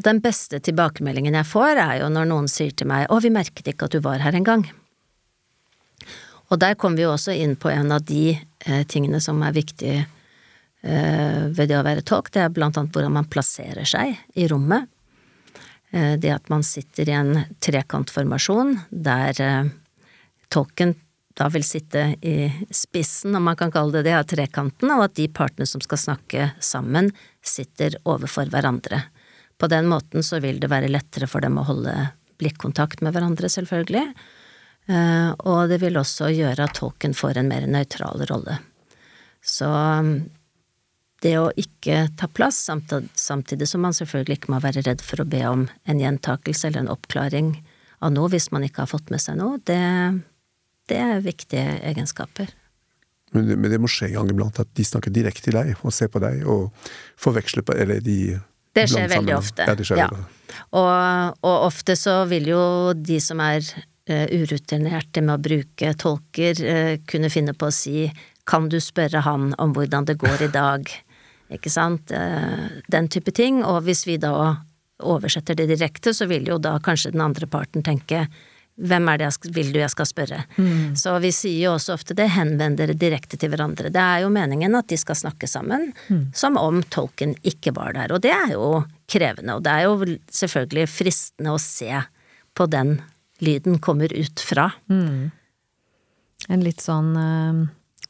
Den 0.00 0.22
beste 0.24 0.58
tilbakemeldingen 0.64 1.36
jeg 1.36 1.46
får, 1.46 1.76
er 1.76 1.98
jo 2.00 2.08
når 2.08 2.30
noen 2.30 2.48
sier 2.48 2.72
til 2.72 2.88
meg 2.88 3.04
'Å, 3.06 3.20
vi 3.20 3.30
merket 3.30 3.68
ikke 3.68 3.90
at 3.90 3.92
du 3.92 4.00
var 4.00 4.24
her 4.24 4.32
engang'. 4.32 4.64
Og 6.52 6.60
der 6.60 6.76
kommer 6.76 7.00
vi 7.00 7.06
jo 7.06 7.14
også 7.14 7.32
inn 7.32 7.54
på 7.56 7.70
en 7.72 7.94
av 7.94 8.04
de 8.04 8.34
eh, 8.36 8.82
tingene 8.84 9.22
som 9.24 9.40
er 9.42 9.54
viktige 9.56 10.02
eh, 10.02 11.44
ved 11.48 11.70
det 11.70 11.78
å 11.78 11.86
være 11.86 12.04
tolk, 12.04 12.28
det 12.34 12.44
er 12.44 12.52
blant 12.52 12.76
annet 12.76 12.92
hvordan 12.92 13.14
man 13.16 13.30
plasserer 13.32 13.88
seg 13.88 14.18
i 14.36 14.48
rommet. 14.52 14.90
Eh, 15.92 16.18
det 16.20 16.34
at 16.34 16.52
man 16.52 16.64
sitter 16.66 17.08
i 17.08 17.16
en 17.16 17.32
trekantformasjon 17.64 18.76
der 18.90 19.40
eh, 19.40 19.72
tolken 20.52 20.94
da 21.32 21.48
vil 21.48 21.64
sitte 21.64 22.10
i 22.20 22.50
spissen, 22.68 23.32
om 23.36 23.46
man 23.48 23.56
kan 23.56 23.72
kalle 23.72 23.94
det 23.96 24.10
det, 24.10 24.16
av 24.18 24.26
trekanten, 24.28 24.90
og 24.92 25.06
at 25.06 25.14
de 25.16 25.30
partene 25.32 25.64
som 25.68 25.80
skal 25.80 26.00
snakke 26.00 26.50
sammen, 26.60 27.08
sitter 27.40 27.96
overfor 28.04 28.52
hverandre. 28.52 29.00
På 29.56 29.68
den 29.72 29.88
måten 29.88 30.20
så 30.26 30.42
vil 30.44 30.60
det 30.60 30.68
være 30.68 30.90
lettere 30.92 31.28
for 31.30 31.40
dem 31.40 31.56
å 31.56 31.64
holde 31.64 31.94
blikkontakt 32.36 33.00
med 33.00 33.16
hverandre, 33.16 33.48
selvfølgelig. 33.48 34.04
Eh, 34.90 35.30
og 35.46 35.70
det 35.70 35.78
vil 35.82 35.98
også 36.00 36.30
gjøre 36.34 36.66
at 36.66 36.76
tolken 36.78 37.14
får 37.14 37.38
en 37.40 37.50
mer 37.50 37.66
nøytral 37.70 38.24
rolle. 38.30 38.58
Så 39.42 39.68
um, 39.68 40.14
det 41.22 41.36
å 41.38 41.50
ikke 41.58 42.08
ta 42.18 42.28
plass, 42.30 42.64
samtidig 42.66 43.68
som 43.70 43.84
man 43.86 43.94
selvfølgelig 43.94 44.40
ikke 44.40 44.54
må 44.54 44.62
være 44.62 44.82
redd 44.86 45.02
for 45.04 45.22
å 45.22 45.28
be 45.28 45.42
om 45.46 45.68
en 45.86 46.02
gjentakelse 46.02 46.68
eller 46.68 46.84
en 46.84 46.92
oppklaring 46.94 47.54
av 48.02 48.14
noe 48.14 48.30
hvis 48.32 48.50
man 48.54 48.66
ikke 48.66 48.84
har 48.84 48.90
fått 48.90 49.12
med 49.14 49.22
seg 49.22 49.38
noe, 49.38 49.60
det, 49.70 49.78
det 50.90 50.98
er 50.98 51.22
viktige 51.22 51.78
egenskaper. 51.92 52.50
Men 53.32 53.46
det, 53.48 53.56
men 53.56 53.70
det 53.72 53.78
må 53.80 53.90
skje 53.90 54.10
en 54.10 54.18
gang 54.20 54.32
iblant 54.34 54.58
at 54.60 54.70
de 54.76 54.84
snakker 54.84 55.14
direkte 55.14 55.46
til 55.46 55.56
deg 55.56 55.76
og 55.80 55.94
ser 55.94 56.10
på 56.12 56.20
deg 56.22 56.42
og 56.44 56.90
forveksler 57.20 57.64
på 57.64 57.76
Eller 57.78 58.02
de 58.04 58.34
det 58.76 58.86
skjer 58.88 59.08
veldig 59.12 59.34
ofte. 59.36 59.64
Ja, 59.68 59.76
det 59.76 59.84
skjer 59.84 60.00
ja. 60.00 60.08
Og, 60.72 61.38
og, 61.44 61.56
ofte 61.68 61.96
så 61.96 62.22
vil 62.28 62.48
jo 62.48 62.62
de 62.96 63.18
som 63.20 63.40
er 63.44 63.64
urutinerte 64.10 65.22
med 65.22 65.36
å 65.36 65.42
bruke 65.42 65.92
tolker, 66.00 66.58
uh, 66.58 66.94
kunne 67.06 67.30
finne 67.30 67.54
på 67.54 67.68
å 67.68 67.74
si 67.74 68.08
kan 68.48 68.66
du 68.68 68.80
spørre 68.82 69.22
han 69.22 69.52
om 69.62 69.74
hvordan 69.76 70.08
det 70.08 70.18
går 70.18 70.48
i 70.48 70.52
dag, 70.54 70.88
ikke 71.52 71.70
sant, 71.70 72.10
uh, 72.10 72.66
den 72.90 73.10
type 73.12 73.30
ting, 73.36 73.62
og 73.62 73.84
hvis 73.86 74.06
vi 74.08 74.18
da 74.22 74.56
oversetter 75.02 75.58
det 75.58 75.68
direkte, 75.70 76.14
så 76.14 76.26
vil 76.30 76.46
jo 76.50 76.58
da 76.62 76.78
kanskje 76.82 77.12
den 77.14 77.22
andre 77.24 77.46
parten 77.50 77.84
tenke 77.86 78.26
hvem 78.80 79.08
er 79.12 79.20
det 79.20 79.26
jeg 79.28 79.52
vil 79.52 79.70
du 79.74 79.78
jeg 79.82 79.92
skal 79.92 80.08
spørre? 80.08 80.38
Mm. 80.56 80.94
Så 80.98 81.12
vi 81.22 81.30
sier 81.34 81.66
jo 81.66 81.74
også 81.76 81.92
ofte 81.94 82.16
det, 82.16 82.30
henvend 82.32 82.80
dere 82.80 82.96
direkte 82.96 83.36
til 83.36 83.52
hverandre. 83.52 83.92
Det 83.92 84.00
er 84.00 84.24
jo 84.24 84.32
meningen 84.32 84.74
at 84.78 84.88
de 84.88 84.96
skal 84.98 85.18
snakke 85.18 85.48
sammen, 85.50 85.90
mm. 86.08 86.24
som 86.36 86.56
om 86.60 86.80
tolken 86.94 87.36
ikke 87.46 87.74
var 87.76 87.92
der. 87.98 88.14
Og 88.16 88.24
det 88.24 88.32
er 88.32 88.54
jo 88.54 88.82
krevende. 89.12 89.58
Og 89.58 89.66
det 89.66 89.76
er 89.76 89.86
jo 89.86 90.16
selvfølgelig 90.40 90.88
fristende 90.88 91.52
å 91.52 91.60
se 91.60 92.00
på 92.56 92.68
den 92.72 92.96
lyden 93.42 93.78
kommer 93.82 94.12
ut 94.12 94.40
fra. 94.40 94.70
Mm. 94.90 95.30
En 96.48 96.64
litt 96.64 96.82
sånn 96.82 97.12
øh, 97.18 97.62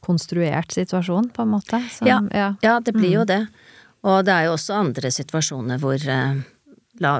konstruert 0.03 0.73
situasjon, 0.73 1.31
på 1.35 1.45
en 1.45 1.53
måte? 1.53 1.79
Som, 1.93 2.09
ja, 2.09 2.19
ja. 2.33 2.49
ja, 2.65 2.79
det 2.83 2.95
blir 2.95 3.19
jo 3.19 3.25
mm. 3.25 3.29
det. 3.29 3.41
Og 4.03 4.23
det 4.27 4.33
er 4.35 4.47
jo 4.47 4.55
også 4.57 4.79
andre 4.81 5.11
situasjoner 5.15 5.79
hvor 5.79 5.95
øh, 5.95 6.41
la, 7.03 7.13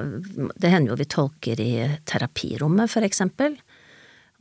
Det 0.60 0.72
hender 0.72 0.94
jo 0.94 1.00
vi 1.00 1.10
tolker 1.10 1.62
i 1.64 1.74
terapirommet, 2.10 2.92
for 2.92 3.06
eksempel. 3.08 3.56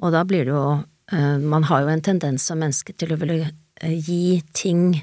Og 0.03 0.15
da 0.15 0.25
blir 0.27 0.49
det 0.49 0.55
jo 0.55 0.65
øh, 0.81 1.39
Man 1.41 1.69
har 1.71 1.85
jo 1.85 1.93
en 1.93 2.03
tendens 2.03 2.49
som 2.49 2.61
menneske 2.63 2.97
til 2.99 3.15
å 3.15 3.21
ville 3.21 3.53
gi 3.83 4.43
ting 4.55 5.03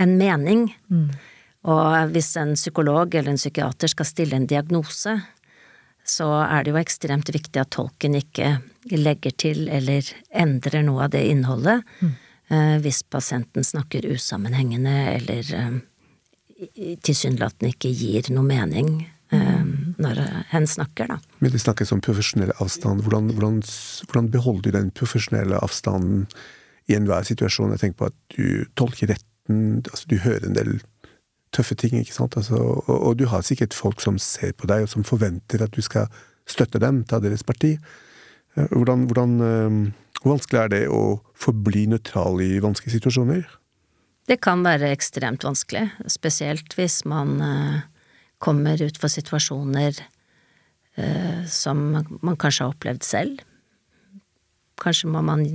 en 0.00 0.16
mening. 0.16 0.70
Mm. 0.88 1.10
Og 1.68 2.14
hvis 2.14 2.32
en 2.40 2.54
psykolog 2.56 3.14
eller 3.14 3.34
en 3.34 3.40
psykiater 3.40 3.92
skal 3.92 4.08
stille 4.08 4.36
en 4.36 4.48
diagnose, 4.48 5.18
så 6.10 6.28
er 6.42 6.64
det 6.64 6.74
jo 6.74 6.80
ekstremt 6.80 7.30
viktig 7.32 7.62
at 7.62 7.72
tolken 7.76 8.16
ikke 8.18 8.56
legger 8.90 9.34
til 9.38 9.68
eller 9.70 10.06
endrer 10.34 10.84
noe 10.86 11.06
av 11.06 11.14
det 11.14 11.22
innholdet 11.30 11.84
mm. 12.00 12.12
eh, 12.50 12.76
hvis 12.84 13.02
pasienten 13.12 13.66
snakker 13.66 14.08
usammenhengende 14.10 14.96
eller 15.14 15.54
eh, 15.56 15.78
tilsynelatende 17.06 17.72
ikke 17.74 17.92
gir 17.94 18.30
noe 18.34 18.46
mening 18.48 18.92
eh, 19.32 19.60
mm. 19.62 19.96
når 20.02 20.22
hen 20.52 20.68
snakker, 20.68 21.12
da. 21.12 21.20
Men 21.40 21.54
det 21.54 21.62
snakkes 21.62 21.92
om 21.94 22.02
profesjonell 22.04 22.52
avstand. 22.58 23.04
Hvordan, 23.06 23.32
hvordan, 23.36 23.60
hvordan 24.10 24.30
beholder 24.34 24.66
du 24.66 24.78
den 24.78 24.94
profesjonelle 24.96 25.60
avstanden 25.62 26.26
i 26.90 26.96
enhver 26.98 27.28
situasjon? 27.28 27.76
Jeg 27.76 27.84
tenker 27.84 28.02
på 28.02 28.10
at 28.10 28.18
du 28.36 28.64
tolker 28.80 29.14
retten, 29.14 29.84
altså 29.86 30.10
du 30.10 30.18
hører 30.24 30.48
en 30.48 30.58
del 30.58 30.80
tøffe 31.54 31.76
ting, 31.78 31.96
ikke 31.98 32.14
sant. 32.14 32.36
Altså, 32.38 32.58
og, 32.58 32.90
og, 32.90 33.16
du 33.18 33.26
har 33.30 33.44
sikkert 33.46 33.76
folk 33.76 34.02
som 34.02 34.18
ser 34.22 34.54
på 34.58 34.68
deg, 34.70 34.84
og 34.86 34.92
som 34.92 35.06
forventer 35.06 35.64
at 35.64 35.74
du 35.74 35.82
skal 35.84 36.10
støtte 36.48 36.80
dem, 36.82 37.02
ta 37.04 37.20
deres 37.22 37.44
parti. 37.46 37.76
Eh, 38.56 38.68
hvordan, 38.70 39.06
hvordan, 39.10 39.34
eh, 39.46 40.20
hvor 40.20 40.36
vanskelig 40.36 40.60
er 40.62 40.72
det 40.72 40.84
å 40.92 41.20
forbli 41.38 41.86
nøytral 41.90 42.42
i 42.44 42.52
vanskelige 42.62 42.98
situasjoner? 42.98 43.44
Det 44.30 44.38
kan 44.44 44.62
være 44.62 44.92
ekstremt 44.94 45.44
vanskelig, 45.46 45.88
spesielt 46.10 46.76
hvis 46.78 47.02
man 47.08 47.36
eh, 47.42 47.78
kommer 48.42 48.80
ut 48.80 48.98
for 49.00 49.12
situasjoner 49.12 50.06
som 51.48 51.78
man 51.94 52.34
kanskje 52.36 52.66
har 52.66 52.72
opplevd 52.74 53.04
selv. 53.06 53.38
Kanskje 54.82 55.08
må 55.08 55.22
man 55.24 55.46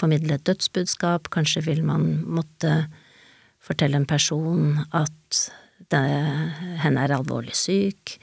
formidle 0.00 0.38
et 0.38 0.44
dødsbudskap, 0.46 1.26
kanskje 1.34 1.64
vil 1.66 1.82
man 1.84 2.06
måtte 2.24 2.86
fortelle 3.66 3.98
en 3.98 4.08
person 4.08 4.76
at 4.94 5.40
det, 5.92 6.02
henne 6.82 7.04
er 7.04 7.14
alvorlig 7.16 7.54
syk, 7.56 8.16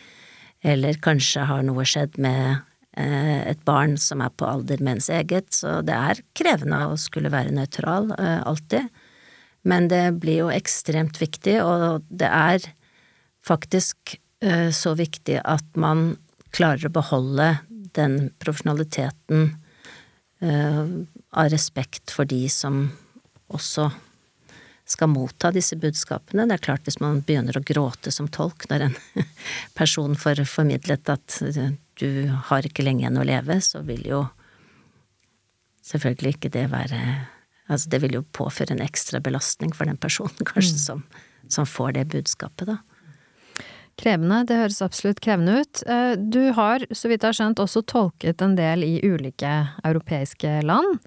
eller 0.63 0.99
kanskje 1.03 1.45
har 1.49 1.63
noe 1.67 1.85
skjedd 1.87 2.15
med 2.23 2.61
eh, 2.97 3.41
et 3.51 3.63
barn 3.67 3.97
som 3.99 4.23
er 4.23 4.31
på 4.35 4.47
alder 4.47 4.83
med 4.83 4.97
ens 4.97 5.09
eget, 5.11 5.51
så 5.55 5.81
det 5.85 5.95
er 5.95 6.23
krevende 6.37 6.79
å 6.87 6.99
skulle 6.99 7.31
være 7.33 7.53
nøytral 7.55 8.13
eh, 8.15 8.39
alltid. 8.47 8.87
Men 9.67 9.87
det 9.91 10.05
blir 10.23 10.43
jo 10.43 10.51
ekstremt 10.51 11.19
viktig, 11.21 11.59
og 11.63 12.07
det 12.09 12.29
er 12.29 12.63
faktisk 13.43 14.17
eh, 14.43 14.71
så 14.75 14.95
viktig 14.99 15.41
at 15.43 15.67
man 15.79 16.13
klarer 16.55 16.87
å 16.87 16.95
beholde 16.95 17.55
den 17.93 18.31
profesjonaliteten 18.41 19.59
av 20.43 21.45
respekt 21.53 22.11
for 22.11 22.27
de 22.27 22.49
som 22.51 22.81
også 23.53 23.85
skal 24.93 25.09
motta 25.11 25.51
disse 25.53 25.77
budskapene. 25.79 26.45
Det 26.49 26.57
er 26.57 26.65
klart 26.69 26.87
hvis 26.87 27.01
man 27.01 27.23
begynner 27.25 27.57
å 27.57 27.65
gråte 27.65 28.13
som 28.13 28.29
tolk 28.31 28.67
når 28.71 28.87
en 28.87 28.97
person 29.79 30.15
får 30.19 30.43
formidlet 30.49 31.09
at 31.09 31.39
du 32.01 32.09
har 32.49 32.65
ikke 32.65 32.85
lenge 32.85 33.05
igjen 33.05 33.21
å 33.21 33.27
leve, 33.27 33.59
så 33.61 33.83
vil 33.85 34.05
jo 34.07 34.23
selvfølgelig 35.83 36.37
ikke 36.37 36.53
det 36.53 36.67
være 36.73 37.03
Altså 37.71 37.93
det 37.93 38.01
vil 38.03 38.17
jo 38.17 38.25
påføre 38.35 38.75
en 38.75 38.81
ekstra 38.83 39.21
belastning 39.23 39.71
for 39.71 39.87
den 39.87 39.95
personen 39.95 40.43
kanskje 40.49 40.75
mm. 40.75 40.81
som, 40.83 41.05
som 41.47 41.67
får 41.69 41.93
det 41.95 42.09
budskapet, 42.11 42.67
da. 42.73 42.81
Krevende, 44.01 44.39
det 44.49 44.57
høres 44.57 44.81
absolutt 44.81 45.19
krevende 45.21 45.59
ut. 45.61 45.83
Eh, 45.85 46.15
du 46.17 46.49
har, 46.57 46.81
så 46.89 47.11
vidt 47.11 47.21
jeg 47.21 47.29
har 47.29 47.37
skjønt, 47.37 47.61
også 47.61 47.83
tolket 47.85 48.41
en 48.41 48.55
del 48.57 48.81
i 48.87 48.95
ulike 49.05 49.51
europeiske 49.85 50.63
land. 50.65 50.97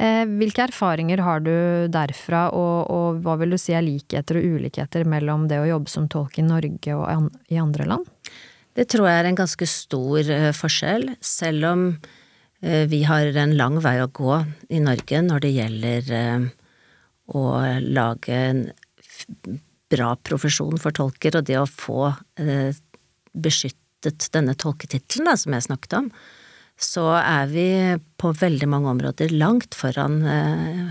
Eh, 0.00 0.22
hvilke 0.24 0.64
erfaringer 0.64 1.20
har 1.20 1.42
du 1.44 1.52
derfra, 1.92 2.46
og, 2.56 2.88
og, 2.88 3.18
hva 3.20 3.34
vil 3.42 3.52
du 3.52 3.58
si 3.60 3.74
er 3.76 3.84
likheter 3.84 4.38
og 4.40 4.54
ulikheter 4.56 5.04
mellom 5.04 5.44
det 5.50 5.58
å 5.60 5.68
jobbe 5.68 5.92
som 5.92 6.06
tolk 6.08 6.38
i 6.40 6.44
Norge 6.46 6.96
og 6.96 7.28
i 7.52 7.60
andre 7.60 7.88
land? 7.90 8.08
Det 8.78 8.86
tror 8.88 9.10
jeg 9.10 9.20
er 9.20 9.28
en 9.28 9.40
ganske 9.42 9.68
stor 9.68 10.30
eh, 10.32 10.48
forskjell, 10.56 11.10
selv 11.20 11.68
om 11.68 11.84
eh, 12.64 12.86
vi 12.88 13.02
har 13.04 13.28
en 13.44 13.52
lang 13.58 13.76
vei 13.84 13.98
å 14.00 14.08
gå 14.08 14.38
i 14.72 14.80
Norge 14.80 15.20
når 15.26 15.44
det 15.44 15.52
gjelder 15.58 16.14
å 17.30 17.44
lage 17.84 18.38
en 18.38 18.64
bra 19.90 20.14
profesjon 20.24 20.80
for 20.80 20.96
tolker, 20.96 21.36
og 21.36 21.46
det 21.46 21.58
å 21.60 21.68
få 21.68 22.08
beskyttet 23.30 24.30
denne 24.34 24.56
tolketittelen 24.58 25.38
som 25.38 25.54
jeg 25.54 25.66
snakket 25.68 25.98
om 25.98 26.08
så 26.80 27.06
er 27.20 27.48
vi 27.52 27.68
på 28.20 28.32
veldig 28.40 28.68
mange 28.72 28.90
områder 28.94 29.32
langt 29.36 29.76
foran 29.76 30.20
eh, 30.24 30.84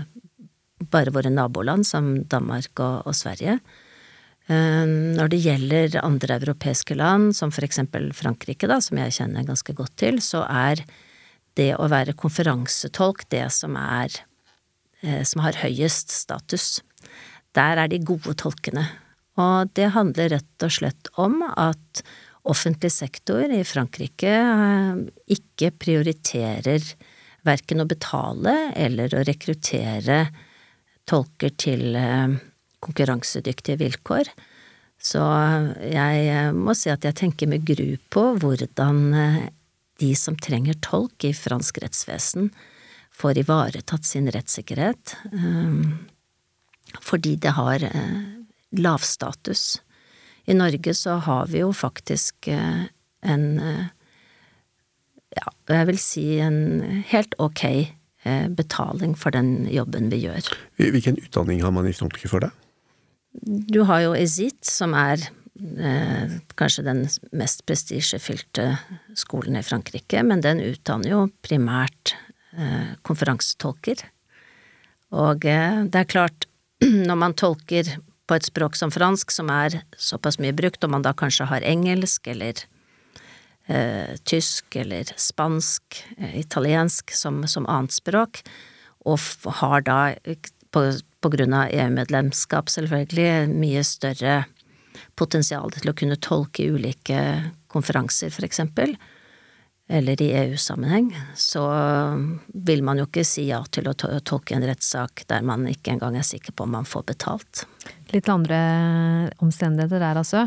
bare 0.90 1.12
våre 1.14 1.32
naboland 1.32 1.86
som 1.86 2.12
Danmark 2.30 2.78
og, 2.78 3.10
og 3.10 3.16
Sverige. 3.16 3.58
Eh, 4.50 4.86
når 5.18 5.32
det 5.32 5.42
gjelder 5.44 6.00
andre 6.04 6.38
europeiske 6.40 6.96
land, 6.98 7.34
som 7.36 7.52
for 7.54 7.66
eksempel 7.66 8.10
Frankrike, 8.16 8.70
da, 8.70 8.80
som 8.82 9.02
jeg 9.02 9.16
kjenner 9.18 9.46
ganske 9.48 9.74
godt 9.76 9.96
til, 10.00 10.22
så 10.24 10.44
er 10.46 10.84
det 11.58 11.72
å 11.76 11.90
være 11.90 12.16
konferansetolk 12.18 13.26
det 13.34 13.48
som 13.54 13.76
er 13.80 14.14
eh, 15.02 15.22
som 15.26 15.42
har 15.44 15.58
høyest 15.60 16.14
status. 16.14 16.80
Der 17.58 17.82
er 17.82 17.90
de 17.90 17.98
gode 17.98 18.36
tolkene. 18.38 18.86
Og 19.40 19.70
det 19.74 19.92
handler 19.94 20.36
rett 20.36 20.66
og 20.66 20.74
slett 20.74 21.10
om 21.18 21.40
at 21.50 22.02
offentlig 22.42 22.92
sektor 22.92 23.44
i 23.52 23.64
Frankrike 23.64 24.30
eh, 24.32 25.00
ikke 25.36 25.72
prioriterer 25.80 26.84
verken 27.46 27.82
å 27.82 27.88
betale 27.88 28.54
eller 28.76 29.12
å 29.14 29.24
rekruttere 29.26 30.22
tolker 31.08 31.52
til 31.60 31.96
eh, 31.98 32.38
konkurransedyktige 32.80 33.80
vilkår. 33.82 34.32
Så 35.00 35.20
jeg 35.84 36.26
eh, 36.32 36.50
må 36.56 36.76
si 36.76 36.92
at 36.92 37.04
jeg 37.04 37.18
tenker 37.20 37.50
med 37.50 37.66
gru 37.68 37.96
på 38.12 38.26
hvordan 38.40 39.02
de 40.00 40.12
som 40.16 40.36
trenger 40.36 40.78
tolk 40.84 41.28
i 41.28 41.34
fransk 41.36 41.82
rettsvesen, 41.82 42.48
får 43.20 43.42
ivaretatt 43.42 44.06
sin 44.08 44.30
rettssikkerhet, 44.32 45.12
fordi 47.04 47.34
det 47.36 47.52
har 47.52 47.84
lavstatus. 48.80 49.82
I 50.50 50.56
Norge 50.58 50.94
så 50.98 51.20
har 51.22 51.46
vi 51.52 51.62
jo 51.62 51.70
faktisk 51.76 52.50
eh, 52.50 52.88
en 53.22 53.46
eh, 53.62 53.88
ja, 55.36 55.50
jeg 55.70 55.88
vil 55.90 56.00
si 56.02 56.24
en 56.42 57.02
helt 57.10 57.36
ok 57.38 57.64
eh, 57.70 58.48
betaling 58.48 59.14
for 59.18 59.34
den 59.34 59.68
jobben 59.70 60.10
vi 60.10 60.24
gjør. 60.24 60.48
Hvilken 60.80 61.20
utdanning 61.22 61.62
har 61.62 61.74
man 61.74 61.86
i 61.86 61.94
Frankrike 61.94 62.30
for 62.32 62.42
det? 62.42 62.50
Du 63.70 63.84
har 63.86 64.02
jo 64.02 64.16
ESIT, 64.18 64.64
som 64.66 64.96
er 64.98 65.22
eh, 65.22 66.38
kanskje 66.58 66.86
den 66.88 67.04
mest 67.36 67.62
prestisjefylte 67.68 68.72
skolen 69.18 69.60
i 69.60 69.64
Frankrike, 69.66 70.24
men 70.26 70.42
den 70.42 70.62
utdanner 70.64 71.14
jo 71.14 71.24
primært 71.46 72.16
eh, 72.56 72.96
konferansetolker. 73.06 74.02
Og 75.14 75.46
eh, 75.46 75.84
det 75.86 76.02
er 76.02 76.10
klart, 76.10 76.48
når 77.08 77.22
man 77.22 77.38
tolker 77.38 77.94
på 78.30 78.38
et 78.38 78.46
språk 78.46 78.78
som 78.78 78.92
fransk, 78.94 79.32
som 79.34 79.50
er 79.50 79.80
såpass 79.98 80.38
mye 80.38 80.54
brukt, 80.54 80.84
og 80.86 80.92
man 80.94 81.02
da 81.02 81.12
kanskje 81.16 81.48
har 81.50 81.66
engelsk 81.66 82.30
eller 82.30 82.62
eh, 83.66 84.14
tysk 84.22 84.76
eller 84.78 85.10
spansk, 85.18 86.04
eh, 86.16 86.38
italiensk 86.38 87.10
som, 87.16 87.42
som, 87.50 87.66
annet 87.66 87.96
språk, 87.96 88.44
og 89.10 89.18
har 89.58 89.82
da, 89.82 89.98
på, 90.70 90.84
på 90.94 91.32
grunn 91.34 91.56
av 91.56 91.74
EU-medlemskap 91.74 92.70
selvfølgelig, 92.70 93.50
mye 93.50 93.82
større 93.86 94.42
potensial 95.18 95.72
til 95.74 95.90
å 95.90 95.96
kunne 95.96 96.20
tolke 96.22 96.68
ulike 96.70 97.22
konferanser, 97.72 98.30
for 98.30 98.46
eksempel, 98.46 98.94
eller 99.90 100.22
i 100.22 100.30
EU-sammenheng, 100.44 101.10
så 101.34 101.64
vil 102.54 102.84
man 102.86 103.00
jo 103.00 103.08
ikke 103.08 103.24
si 103.26 103.48
ja 103.48 103.58
til 103.74 103.88
å 103.90 103.94
tolke 103.96 104.54
en 104.54 104.66
rettssak 104.68 105.24
der 105.30 105.42
man 105.46 105.66
ikke 105.70 105.96
engang 105.96 106.18
er 106.18 106.26
sikker 106.26 106.54
på 106.54 106.66
om 106.66 106.76
man 106.78 106.86
får 106.86 107.08
betalt. 107.10 107.64
Litt 108.14 108.30
andre 108.30 108.60
omstendigheter 109.42 110.02
der, 110.02 110.20
altså. 110.22 110.46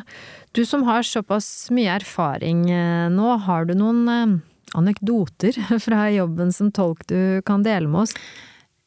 Du 0.55 0.63
som 0.67 0.85
har 0.87 1.03
såpass 1.07 1.69
mye 1.75 1.91
erfaring 1.99 2.65
eh, 2.71 3.09
nå, 3.11 3.29
har 3.47 3.67
du 3.67 3.75
noen 3.75 4.01
eh, 4.11 4.37
anekdoter 4.79 5.59
fra 5.85 6.07
jobben 6.13 6.55
som 6.55 6.71
tolk 6.71 7.03
du 7.11 7.41
kan 7.47 7.65
dele 7.67 7.91
med 7.91 8.07
oss? 8.07 8.15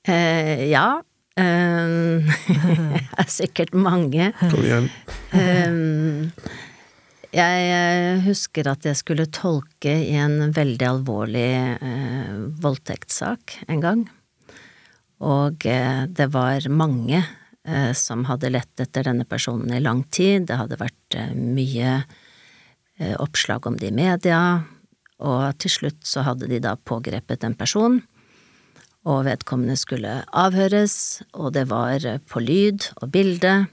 Eh, 0.08 0.68
ja. 0.70 1.02
Eh, 1.36 2.36
det 2.96 3.02
er 3.20 3.32
sikkert 3.32 3.76
mange. 3.76 4.32
Kom 4.40 4.64
igjen. 4.64 4.88
Eh, 5.36 6.64
Jeg 7.34 7.62
eh, 7.72 8.20
husker 8.26 8.68
at 8.70 8.86
jeg 8.86 8.98
skulle 8.98 9.26
tolke 9.34 9.90
i 9.90 10.14
en 10.20 10.52
veldig 10.54 10.86
alvorlig 10.86 11.50
eh, 11.82 12.36
voldtektssak 12.62 13.56
en 13.66 13.82
gang. 13.82 14.04
Og 15.26 15.66
eh, 15.66 16.04
det 16.06 16.28
var 16.34 16.68
mange 16.70 17.18
eh, 17.18 17.92
som 17.96 18.26
hadde 18.28 18.52
lett 18.54 18.82
etter 18.82 19.08
denne 19.08 19.26
personen 19.28 19.74
i 19.74 19.82
lang 19.82 20.04
tid. 20.14 20.46
Det 20.48 20.58
hadde 20.60 20.80
vært 20.80 21.18
eh, 21.18 21.34
mye 21.34 21.94
eh, 22.98 23.16
oppslag 23.18 23.66
om 23.66 23.78
det 23.80 23.90
i 23.90 23.96
media, 23.96 24.40
og 25.18 25.56
til 25.62 25.72
slutt 25.72 26.04
så 26.06 26.26
hadde 26.26 26.50
de 26.50 26.60
da 26.62 26.76
pågrepet 26.76 27.44
en 27.44 27.56
person. 27.58 28.02
Og 29.06 29.22
vedkommende 29.26 29.78
skulle 29.78 30.20
avhøres, 30.34 31.22
og 31.34 31.54
det 31.54 31.68
var 31.70 32.02
på 32.26 32.42
lyd 32.42 32.90
og 33.00 33.10
bilde. 33.14 33.66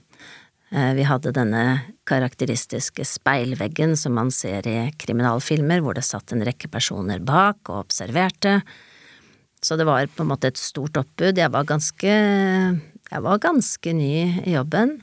Eh, 0.74 0.94
vi 0.98 1.06
hadde 1.06 1.34
denne 1.36 1.64
karakteristiske 2.10 3.06
speilveggen 3.06 3.94
som 4.00 4.16
man 4.18 4.32
ser 4.34 4.66
i 4.66 4.78
kriminalfilmer, 4.98 5.84
hvor 5.86 5.94
det 5.94 6.06
satt 6.08 6.34
en 6.34 6.42
rekke 6.46 6.70
personer 6.74 7.22
bak 7.22 7.70
og 7.70 7.84
observerte. 7.84 8.58
Så 9.64 9.78
det 9.78 9.86
var 9.86 10.10
på 10.10 10.26
en 10.26 10.32
måte 10.32 10.50
et 10.50 10.60
stort 10.60 10.98
oppbud. 10.98 11.38
Jeg 11.38 11.54
var 11.54 11.70
ganske, 11.70 12.16
jeg 13.06 13.26
var 13.28 13.44
ganske 13.44 13.94
ny 13.94 14.16
i 14.42 14.56
jobben. 14.56 14.98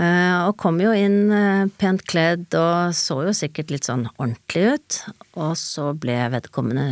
Eh, 0.00 0.36
og 0.48 0.56
kom 0.58 0.80
jo 0.82 0.90
inn 0.96 1.30
eh, 1.30 1.70
pent 1.78 2.02
kledd 2.08 2.56
og 2.58 2.96
så 2.96 3.20
jo 3.28 3.36
sikkert 3.36 3.70
litt 3.70 3.86
sånn 3.86 4.08
ordentlig 4.16 4.74
ut. 4.74 5.00
Og 5.36 5.54
så 5.60 5.92
ble 5.94 6.18
vedkommende 6.34 6.90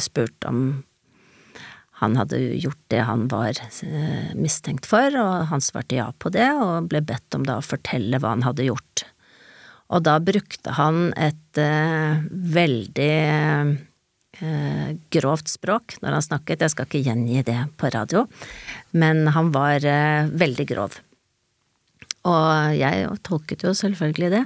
spurt 0.00 0.46
om 0.48 0.78
han 1.98 2.14
hadde 2.18 2.38
gjort 2.62 2.80
det 2.92 3.02
han 3.08 3.26
var 3.30 3.58
eh, 3.58 4.30
mistenkt 4.38 4.86
for, 4.86 5.14
og 5.18 5.48
han 5.50 5.62
svarte 5.64 5.98
ja 5.98 6.08
på 6.14 6.30
det, 6.34 6.46
og 6.54 6.90
ble 6.92 7.02
bedt 7.02 7.34
om 7.34 7.46
da 7.46 7.58
å 7.58 7.64
fortelle 7.64 8.20
hva 8.22 8.36
han 8.36 8.46
hadde 8.46 8.68
gjort. 8.68 9.04
Og 9.88 10.04
da 10.06 10.18
brukte 10.20 10.74
han 10.76 11.08
et 11.18 11.58
eh, 11.58 12.22
veldig 12.54 13.12
eh, 14.38 14.90
grovt 15.14 15.50
språk 15.50 15.96
når 16.02 16.18
han 16.18 16.26
snakket, 16.28 16.62
jeg 16.62 16.74
skal 16.74 16.88
ikke 16.88 17.04
gjengi 17.06 17.44
det 17.48 17.58
på 17.80 17.90
radio, 17.94 18.26
men 18.92 19.26
han 19.34 19.50
var 19.54 19.82
eh, 19.82 20.28
veldig 20.28 20.68
grov. 20.70 21.00
Og 22.28 22.76
jeg 22.76 23.08
tolket 23.24 23.64
jo 23.64 23.72
selvfølgelig 23.74 24.30
det. 24.36 24.44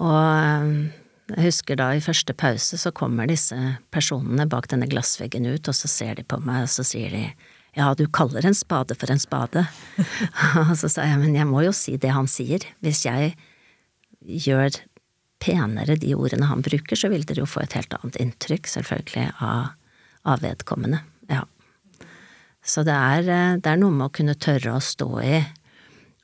Og 0.00 0.99
jeg 1.36 1.46
husker 1.46 1.78
da 1.78 1.92
i 1.94 2.02
første 2.02 2.34
pause 2.34 2.78
så 2.80 2.92
kommer 2.96 3.28
disse 3.30 3.56
personene 3.94 4.48
bak 4.50 4.68
denne 4.72 4.88
glassveggen 4.90 5.46
ut, 5.46 5.68
og 5.70 5.76
så 5.76 5.90
ser 5.90 6.18
de 6.18 6.26
på 6.26 6.40
meg, 6.42 6.66
og 6.66 6.72
så 6.72 6.86
sier 6.86 7.14
de 7.14 7.24
ja, 7.78 7.92
du 7.94 8.06
kaller 8.10 8.46
en 8.46 8.56
spade 8.56 8.96
for 8.98 9.12
en 9.12 9.22
spade. 9.22 9.62
og 10.64 10.72
så 10.78 10.90
sa 10.90 11.06
jeg 11.06 11.20
men 11.22 11.36
jeg 11.38 11.46
må 11.46 11.62
jo 11.62 11.74
si 11.76 11.94
det 12.02 12.10
han 12.16 12.26
sier. 12.30 12.64
Hvis 12.82 13.04
jeg 13.06 13.36
gjør 14.20 14.80
penere 15.40 15.94
de 16.00 16.16
ordene 16.18 16.48
han 16.50 16.64
bruker, 16.66 16.98
så 16.98 17.12
vil 17.12 17.22
dere 17.28 17.44
jo 17.44 17.48
få 17.48 17.62
et 17.62 17.76
helt 17.78 17.94
annet 18.00 18.18
inntrykk, 18.20 18.66
selvfølgelig, 18.74 19.28
av, 19.38 19.70
av 20.28 20.42
vedkommende. 20.42 21.04
Ja. 21.30 21.44
Så 22.60 22.82
det 22.84 22.96
er, 22.96 23.30
det 23.62 23.70
er 23.70 23.80
noe 23.80 23.94
med 23.94 24.08
å 24.10 24.14
kunne 24.18 24.36
tørre 24.36 24.74
å 24.76 24.84
stå 24.84 25.10
i 25.22 25.38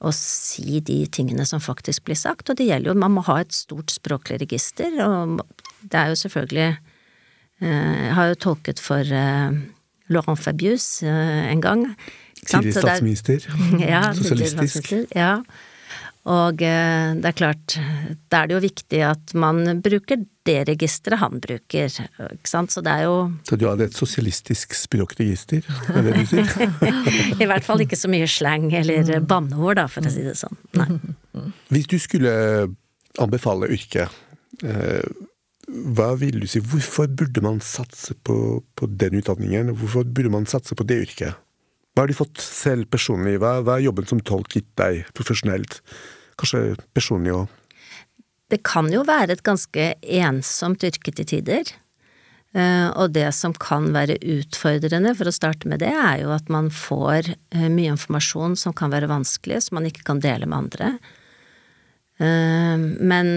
å 0.05 0.13
si 0.13 0.81
de 0.85 0.99
tingene 1.09 1.47
som 1.49 1.63
faktisk 1.63 2.05
blir 2.09 2.19
sagt, 2.19 2.51
og 2.51 2.59
det 2.59 2.69
gjelder 2.69 2.93
jo, 2.93 2.99
man 3.01 3.15
må 3.17 3.25
ha 3.31 3.39
et 3.41 3.55
stort 3.57 3.95
språklig 3.95 4.41
register, 4.43 4.93
og 5.05 5.41
det 5.87 6.01
er 6.01 6.13
jo 6.13 6.19
selvfølgelig 6.21 6.69
eh, 6.69 7.97
Jeg 8.05 8.15
har 8.19 8.29
jo 8.33 8.41
tolket 8.49 8.83
for 8.83 9.01
eh, 9.01 9.57
Laurent 10.13 10.41
Fabius 10.41 11.03
eh, 11.03 11.47
en 11.53 11.65
gang. 11.65 11.87
Tidligere 12.47 12.83
statsminister. 12.85 13.49
ja, 13.81 14.13
Sosialistisk. 14.15 14.93
Ja. 15.17 15.41
Og 16.27 16.63
eh, 16.67 17.11
det 17.21 17.29
er 17.31 17.37
klart, 17.39 17.77
da 18.33 18.41
er 18.41 18.49
det 18.49 18.57
jo 18.57 18.63
viktig 18.65 19.03
at 19.07 19.35
man 19.39 19.79
bruker 19.83 20.25
det 20.47 20.57
registeret 20.67 21.21
han 21.21 21.39
bruker, 21.43 21.87
ikke 21.87 22.51
sant, 22.51 22.75
så 22.75 22.83
det 22.83 22.93
er 22.93 23.07
jo 23.07 23.15
Så 23.47 23.59
du 23.59 23.67
hadde 23.69 23.87
et 23.87 23.95
sosialistisk 23.95 24.75
språkregister, 24.79 25.67
er 25.95 26.07
det 26.07 26.17
du 26.19 26.25
sier? 26.31 26.51
I 27.43 27.47
hvert 27.47 27.67
fall 27.67 27.83
ikke 27.83 27.99
så 27.99 28.11
mye 28.11 28.27
slang 28.31 28.69
eller 28.75 29.21
banneord, 29.23 29.79
da, 29.79 29.87
for 29.91 30.07
å 30.07 30.13
si 30.13 30.27
det 30.27 30.35
sånn. 30.39 30.59
Nei. 30.79 30.89
Hvis 31.75 31.91
du 31.91 31.97
skulle 32.03 32.35
anbefale 33.23 33.71
yrket, 33.75 34.11
eh, 34.67 35.07
hva 35.67 36.13
vil 36.19 36.43
du 36.43 36.51
si, 36.51 36.63
hvorfor 36.63 37.11
burde 37.11 37.43
man 37.43 37.63
satse 37.65 38.15
på, 38.27 38.63
på 38.79 38.91
den 38.99 39.19
utdanningen, 39.19 39.75
hvorfor 39.79 40.07
burde 40.07 40.31
man 40.35 40.47
satse 40.51 40.79
på 40.79 40.87
det 40.87 41.03
yrket? 41.07 41.39
Hva 41.97 42.05
har 42.05 42.13
du 42.13 42.19
fått 42.19 42.43
selv 42.45 42.91
personlig, 42.93 43.39
hva, 43.41 43.63
hva 43.65 43.79
er 43.79 43.87
jobben 43.87 44.05
som 44.05 44.21
tolk 44.21 44.53
gitt 44.53 44.69
deg 44.77 45.07
profesjonelt? 45.17 45.79
Kanskje 46.37 46.75
personlig 46.93 47.33
òg? 47.33 47.55
Det 48.53 48.59
kan 48.69 48.91
jo 48.93 49.01
være 49.09 49.33
et 49.33 49.45
ganske 49.47 49.87
ensomt 50.05 50.85
yrke 50.85 51.15
til 51.17 51.27
tider. 51.31 51.71
Eh, 52.53 52.89
og 53.01 53.15
det 53.17 53.31
som 53.37 53.55
kan 53.57 53.89
være 53.95 54.19
utfordrende, 54.37 55.15
for 55.17 55.29
å 55.29 55.35
starte 55.35 55.69
med 55.73 55.81
det, 55.81 55.89
er 55.89 56.23
jo 56.23 56.35
at 56.37 56.53
man 56.53 56.69
får 56.73 57.33
eh, 57.33 57.65
mye 57.73 57.95
informasjon 57.97 58.59
som 58.61 58.77
kan 58.77 58.93
være 58.93 59.09
vanskelig, 59.11 59.63
som 59.65 59.81
man 59.81 59.89
ikke 59.89 60.05
kan 60.07 60.21
dele 60.21 60.49
med 60.49 60.67
andre. 60.67 60.91
Eh, 62.21 62.77
men 62.77 63.33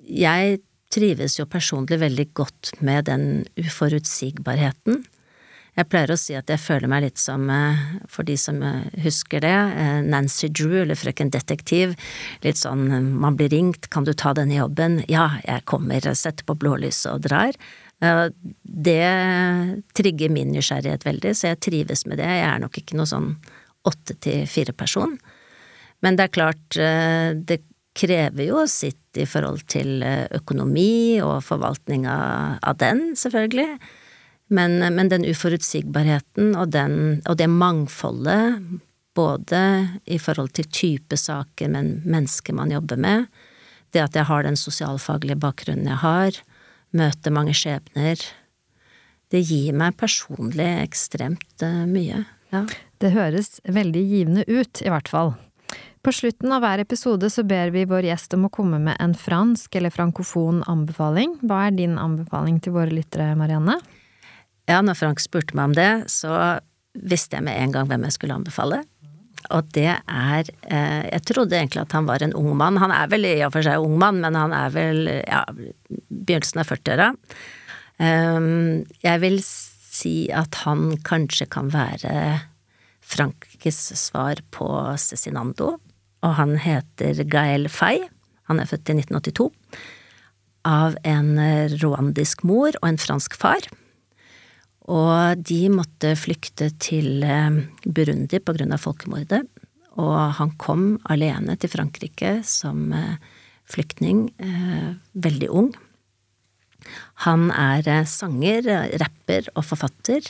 jeg 0.00 0.60
trives 0.92 1.38
jo 1.38 1.48
personlig 1.48 2.02
veldig 2.04 2.28
godt 2.36 2.74
med 2.84 3.08
den 3.08 3.26
uforutsigbarheten. 3.56 5.00
Jeg 5.78 5.86
pleier 5.90 6.10
å 6.10 6.18
si 6.18 6.34
at 6.34 6.50
jeg 6.50 6.60
føler 6.60 6.90
meg 6.90 7.04
litt 7.04 7.20
som, 7.20 7.44
eh, 7.50 7.78
for 8.10 8.26
de 8.26 8.36
som 8.40 8.58
eh, 8.62 8.88
husker 9.04 9.42
det, 9.44 9.54
eh, 9.54 10.00
Nancy 10.02 10.48
Drew 10.48 10.80
eller 10.82 10.98
Frøken 10.98 11.30
Detektiv. 11.30 11.94
Litt 12.42 12.58
sånn 12.58 12.88
man 13.20 13.38
blir 13.38 13.52
ringt, 13.52 13.88
kan 13.90 14.04
du 14.04 14.12
ta 14.12 14.34
denne 14.34 14.58
jobben? 14.58 15.00
Ja, 15.08 15.38
jeg 15.46 15.64
kommer, 15.70 16.02
setter 16.14 16.44
på 16.44 16.58
blålyset 16.58 17.12
og 17.14 17.24
drar. 17.28 17.56
Det 18.00 19.08
trigger 19.92 20.30
min 20.32 20.54
nysgjerrighet 20.54 21.02
veldig, 21.04 21.34
så 21.36 21.50
jeg 21.50 21.60
trives 21.66 22.06
med 22.08 22.16
det. 22.16 22.30
Jeg 22.32 22.46
er 22.48 22.62
nok 22.62 22.78
ikke 22.80 22.96
noe 22.96 23.08
sånn 23.10 23.34
åtte 23.84 24.16
til 24.24 24.46
fire-person. 24.48 25.18
Men 26.00 26.16
det 26.16 26.24
er 26.24 26.32
klart, 26.32 26.78
det 27.44 27.58
krever 27.92 28.48
jo 28.48 28.64
sitt 28.72 29.20
i 29.20 29.26
forhold 29.28 29.66
til 29.68 30.00
økonomi 30.32 31.20
og 31.20 31.42
forvaltning 31.44 32.08
av 32.08 32.80
den, 32.80 33.10
selvfølgelig. 33.20 33.76
Men, 34.50 34.80
men 34.94 35.10
den 35.12 35.24
uforutsigbarheten 35.30 36.56
og, 36.58 36.72
den, 36.74 37.20
og 37.30 37.36
det 37.38 37.46
mangfoldet, 37.50 38.58
både 39.14 39.60
i 40.10 40.18
forhold 40.18 40.52
til 40.58 40.66
type 40.70 41.18
saker, 41.18 41.70
men 41.70 42.00
mennesker 42.02 42.56
man 42.56 42.72
jobber 42.74 42.98
med, 42.98 43.28
det 43.94 44.02
at 44.02 44.18
jeg 44.18 44.26
har 44.26 44.46
den 44.46 44.58
sosialfaglige 44.58 45.38
bakgrunnen 45.42 45.90
jeg 45.90 46.02
har, 46.02 46.40
møter 46.96 47.34
mange 47.34 47.54
skjebner, 47.54 48.22
det 49.30 49.42
gir 49.46 49.76
meg 49.78 49.94
personlig 49.98 50.66
ekstremt 50.82 51.62
uh, 51.62 51.86
mye. 51.86 52.24
Ja. 52.50 52.64
Det 52.98 53.12
høres 53.14 53.60
veldig 53.70 54.02
givende 54.02 54.44
ut, 54.50 54.82
i 54.82 54.90
hvert 54.90 55.10
fall. 55.10 55.36
På 56.02 56.12
slutten 56.16 56.50
av 56.56 56.64
hver 56.64 56.80
episode 56.82 57.28
så 57.30 57.44
ber 57.46 57.70
vi 57.74 57.84
vår 57.86 58.08
gjest 58.08 58.34
om 58.34 58.48
å 58.48 58.52
komme 58.52 58.80
med 58.82 58.96
en 59.04 59.14
fransk 59.14 59.76
eller 59.78 59.92
frankofon 59.94 60.64
anbefaling. 60.70 61.36
Hva 61.44 61.66
er 61.68 61.76
din 61.76 61.98
anbefaling 62.00 62.58
til 62.64 62.74
våre 62.74 62.90
lyttere, 62.94 63.34
Marianne? 63.38 63.76
Ja, 64.70 64.78
når 64.86 64.98
Frank 65.00 65.22
spurte 65.22 65.56
meg 65.58 65.72
om 65.72 65.74
det, 65.74 65.90
så 66.12 66.32
visste 66.94 67.38
jeg 67.38 67.46
med 67.46 67.58
en 67.58 67.74
gang 67.74 67.88
hvem 67.90 68.06
jeg 68.06 68.14
skulle 68.14 68.36
anbefale. 68.38 68.84
Og 69.50 69.70
det 69.74 69.88
er 69.96 70.50
eh, 70.68 71.06
Jeg 71.08 71.24
trodde 71.26 71.56
egentlig 71.56 71.82
at 71.82 71.94
han 71.96 72.06
var 72.06 72.22
en 72.22 72.34
ung 72.36 72.52
mann. 72.58 72.78
Han 72.78 72.92
er 72.94 73.08
vel 73.10 73.26
i 73.26 73.38
og 73.46 73.54
for 73.54 73.66
seg 73.66 73.82
ung 73.82 73.96
mann, 73.98 74.20
men 74.22 74.36
han 74.38 74.54
er 74.54 74.74
vel 74.74 75.08
ja, 75.08 75.42
begynnelsen 75.50 76.62
av 76.62 76.70
40-åra. 76.70 77.08
Um, 78.00 78.86
jeg 79.02 79.20
vil 79.24 79.40
si 79.44 80.14
at 80.32 80.62
han 80.62 80.94
kanskje 81.04 81.48
kan 81.52 81.72
være 81.74 82.14
Frankes 83.04 83.80
svar 83.98 84.38
på 84.54 84.68
Cezinando, 85.02 85.74
og 86.22 86.36
han 86.38 86.54
heter 86.62 87.24
Gael 87.28 87.66
Fay. 87.72 88.04
Han 88.48 88.62
er 88.62 88.70
født 88.70 88.92
i 88.92 89.00
1982. 89.02 89.50
Av 90.68 90.96
en 91.08 91.34
rwandisk 91.80 92.44
mor 92.46 92.76
og 92.78 92.86
en 92.86 93.00
fransk 93.00 93.34
far. 93.40 93.66
Og 94.90 95.42
de 95.46 95.68
måtte 95.70 96.16
flykte 96.18 96.70
til 96.82 97.22
eh, 97.22 97.60
Burundi 97.86 98.40
av 98.42 98.80
folkemordet. 98.82 99.44
Og 100.00 100.18
han 100.38 100.54
kom 100.58 100.96
alene 101.10 101.56
til 101.60 101.70
Frankrike 101.70 102.40
som 102.46 102.90
eh, 102.96 103.18
flyktning, 103.70 104.28
eh, 104.42 104.90
veldig 105.14 105.50
ung. 105.50 105.70
Han 107.26 107.50
er 107.52 108.06
sanger, 108.08 108.66
rapper 108.98 109.50
og 109.52 109.66
forfatter, 109.68 110.24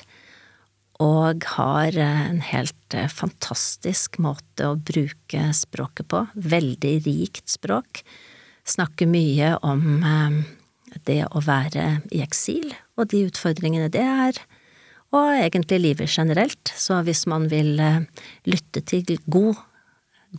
og 1.00 1.46
har 1.54 1.96
en 2.02 2.42
helt 2.44 2.96
fantastisk 3.08 4.18
måte 4.20 4.66
å 4.66 4.76
bruke 4.76 5.46
språket 5.56 6.10
på. 6.10 6.24
Veldig 6.34 6.96
rikt 7.06 7.54
språk. 7.54 8.02
Snakker 8.68 9.08
mye 9.08 9.54
om 9.64 10.02
det 11.06 11.22
å 11.30 11.40
være 11.46 12.02
i 12.12 12.20
eksil, 12.26 12.74
og 13.00 13.10
de 13.12 13.24
utfordringene 13.30 13.90
det 13.92 14.04
er, 14.04 14.38
og 15.10 15.32
egentlig 15.34 15.80
livet 15.80 16.12
generelt. 16.12 16.70
Så 16.78 17.00
hvis 17.06 17.24
man 17.30 17.48
vil 17.50 17.80
eh, 17.82 18.04
lytte 18.46 18.84
til 18.86 19.18
god 19.26 19.58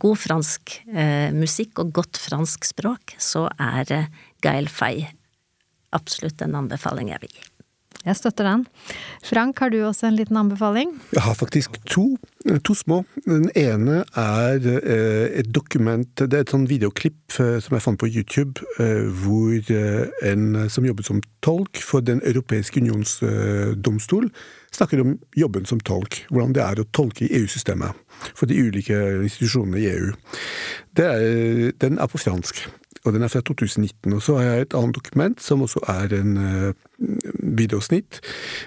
god 0.00 0.16
fransk 0.16 0.78
eh, 0.88 1.32
musikk 1.36 1.82
og 1.82 1.92
godt 1.98 2.20
fransk 2.20 2.64
språk, 2.64 3.16
så 3.20 3.46
er 3.60 3.92
eh, 3.92 4.12
Gael 4.44 4.70
Fay 4.72 5.04
absolutt 5.92 6.40
en 6.44 6.56
anbefaling 6.62 7.12
jeg 7.12 7.24
vil 7.26 7.34
gi. 7.36 7.48
Jeg 8.02 8.18
støtter 8.18 8.48
den. 8.48 8.64
Frank, 9.22 9.58
har 9.62 9.70
du 9.70 9.78
også 9.86 10.08
en 10.08 10.16
liten 10.18 10.36
anbefaling? 10.36 10.90
Jeg 11.14 11.22
har 11.22 11.34
faktisk 11.38 11.78
to. 11.86 12.16
To 12.66 12.74
små. 12.74 13.04
Den 13.24 13.50
ene 13.54 14.00
er 14.18 14.64
eh, 14.66 15.38
et 15.38 15.54
dokument 15.54 16.08
Det 16.18 16.34
er 16.34 16.42
et 16.42 16.50
sånn 16.50 16.64
videoklipp 16.66 17.36
eh, 17.38 17.60
som 17.62 17.76
jeg 17.76 17.84
fant 17.84 18.00
på 18.00 18.08
YouTube, 18.10 18.64
eh, 18.82 19.06
hvor 19.22 19.70
en 20.26 20.64
som 20.66 20.88
jobbet 20.88 21.06
som 21.06 21.22
tolk 21.46 21.78
for 21.78 22.02
Den 22.02 22.18
europeiske 22.26 22.82
unions 22.82 23.20
domstol, 23.78 24.32
snakker 24.72 25.02
om 25.02 25.16
jobben 25.36 25.66
som 25.68 25.80
tolk. 25.80 26.22
Hvordan 26.30 26.54
det 26.56 26.64
er 26.64 26.82
å 26.82 26.88
tolke 26.96 27.28
EU-systemet 27.28 27.98
for 28.32 28.50
de 28.50 28.58
ulike 28.58 28.98
institusjonene 29.22 29.80
i 29.80 29.88
EU. 29.92 30.12
Er, 31.00 31.72
den 31.82 31.98
er 31.98 32.10
på 32.12 32.20
fransk 32.20 32.64
og 33.02 33.16
den 33.16 33.24
er 33.26 33.30
fra 33.32 33.40
2019. 33.42 34.12
Og 34.12 34.22
så 34.22 34.36
har 34.38 34.48
jeg 34.48 34.66
et 34.66 34.76
annet 34.78 34.94
dokument 34.94 35.42
som 35.42 35.62
også 35.64 35.82
er 35.90 36.14
en 36.20 36.36
uh, 36.38 36.72
videosnitt, 37.58 38.20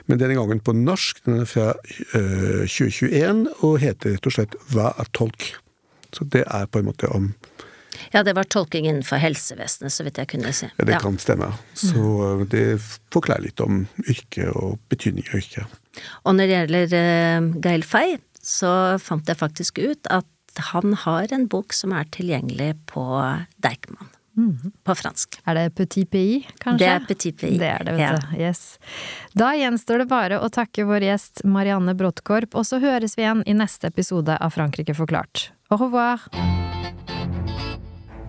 men 0.07 0.19
denne 0.19 0.35
gangen 0.35 0.59
på 0.59 0.75
norsk. 0.75 1.23
Den 1.25 1.43
er 1.43 1.49
fra 1.49 1.69
uh, 1.71 2.19
eh, 2.19 2.65
2021 2.67 3.45
og 3.63 3.77
heter 3.83 4.17
rett 4.17 4.27
og 4.27 4.35
slett 4.35 4.57
Hva 4.73 4.91
er 4.99 5.11
tolk? 5.15 5.53
Så 6.15 6.27
det 6.31 6.43
er 6.47 6.67
på 6.67 6.81
en 6.81 6.91
måte 6.91 7.11
om 7.11 7.33
ja, 8.11 8.25
det 8.27 8.33
var 8.35 8.43
tolking 8.43 8.85
innenfor 8.89 9.21
helsevesenet, 9.23 9.91
så 9.91 10.03
vidt 10.03 10.17
jeg 10.19 10.27
kunne 10.33 10.51
si. 10.53 10.67
Ja, 10.67 10.85
det 10.87 10.97
kan 10.99 11.15
stemme. 11.19 11.47
Så 11.79 11.95
uh, 12.03 12.43
det 12.51 12.81
forklarer 13.15 13.47
litt 13.47 13.63
om 13.63 13.85
yrket 14.03 14.51
og 14.51 14.81
betydningen 14.91 15.31
av 15.31 15.39
yrket. 15.39 15.79
Og 16.23 16.37
når 16.37 16.43
det 16.49 16.55
gjelder 16.55 16.95
uh, 16.95 17.51
Geil 17.63 17.85
Fay, 17.87 18.17
så 18.45 18.71
fant 19.01 19.27
jeg 19.27 19.39
faktisk 19.39 19.81
ut 19.81 20.11
at 20.13 20.29
han 20.71 20.93
har 21.03 21.33
en 21.35 21.47
bok 21.51 21.73
som 21.75 21.93
er 21.95 22.07
tilgjengelig 22.15 22.73
på 22.91 23.03
Deichman. 23.63 24.11
Mm. 24.37 24.71
På 24.83 24.95
fransk. 24.95 25.39
Er 25.47 25.55
det 25.55 25.75
Petit 25.75 26.09
Pays, 26.11 26.43
kanskje? 26.59 26.83
Det 26.83 26.91
er 26.91 27.05
Petit 27.07 27.37
Pays. 27.39 27.59
Det 27.59 27.69
er 27.71 27.85
det, 27.87 27.95
vet 27.95 28.03
ja. 28.03 28.15
du. 28.19 28.35
Yes. 28.39 28.63
Da 29.33 29.53
gjenstår 29.55 30.03
det 30.03 30.09
bare 30.11 30.41
å 30.43 30.49
takke 30.51 30.83
vår 30.87 31.07
gjest 31.07 31.45
Marianne 31.47 31.95
Bråttkorp, 31.95 32.55
og 32.55 32.67
så 32.67 32.81
høres 32.83 33.15
vi 33.15 33.23
igjen 33.23 33.45
i 33.47 33.55
neste 33.55 33.87
episode 33.91 34.35
av 34.35 34.55
Frankrike 34.55 34.95
forklart. 34.97 35.49
Au 35.71 35.79
revoir! 35.79 36.27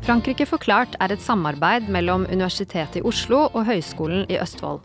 Frankrike 0.06 0.46
forklart 0.46 0.94
er 1.02 1.16
et 1.16 1.22
samarbeid 1.22 1.88
mellom 1.90 2.28
Universitetet 2.30 3.00
i 3.00 3.06
Oslo 3.06 3.48
og 3.48 3.64
Høgskolen 3.66 4.28
i 4.30 4.38
Østfold. 4.38 4.84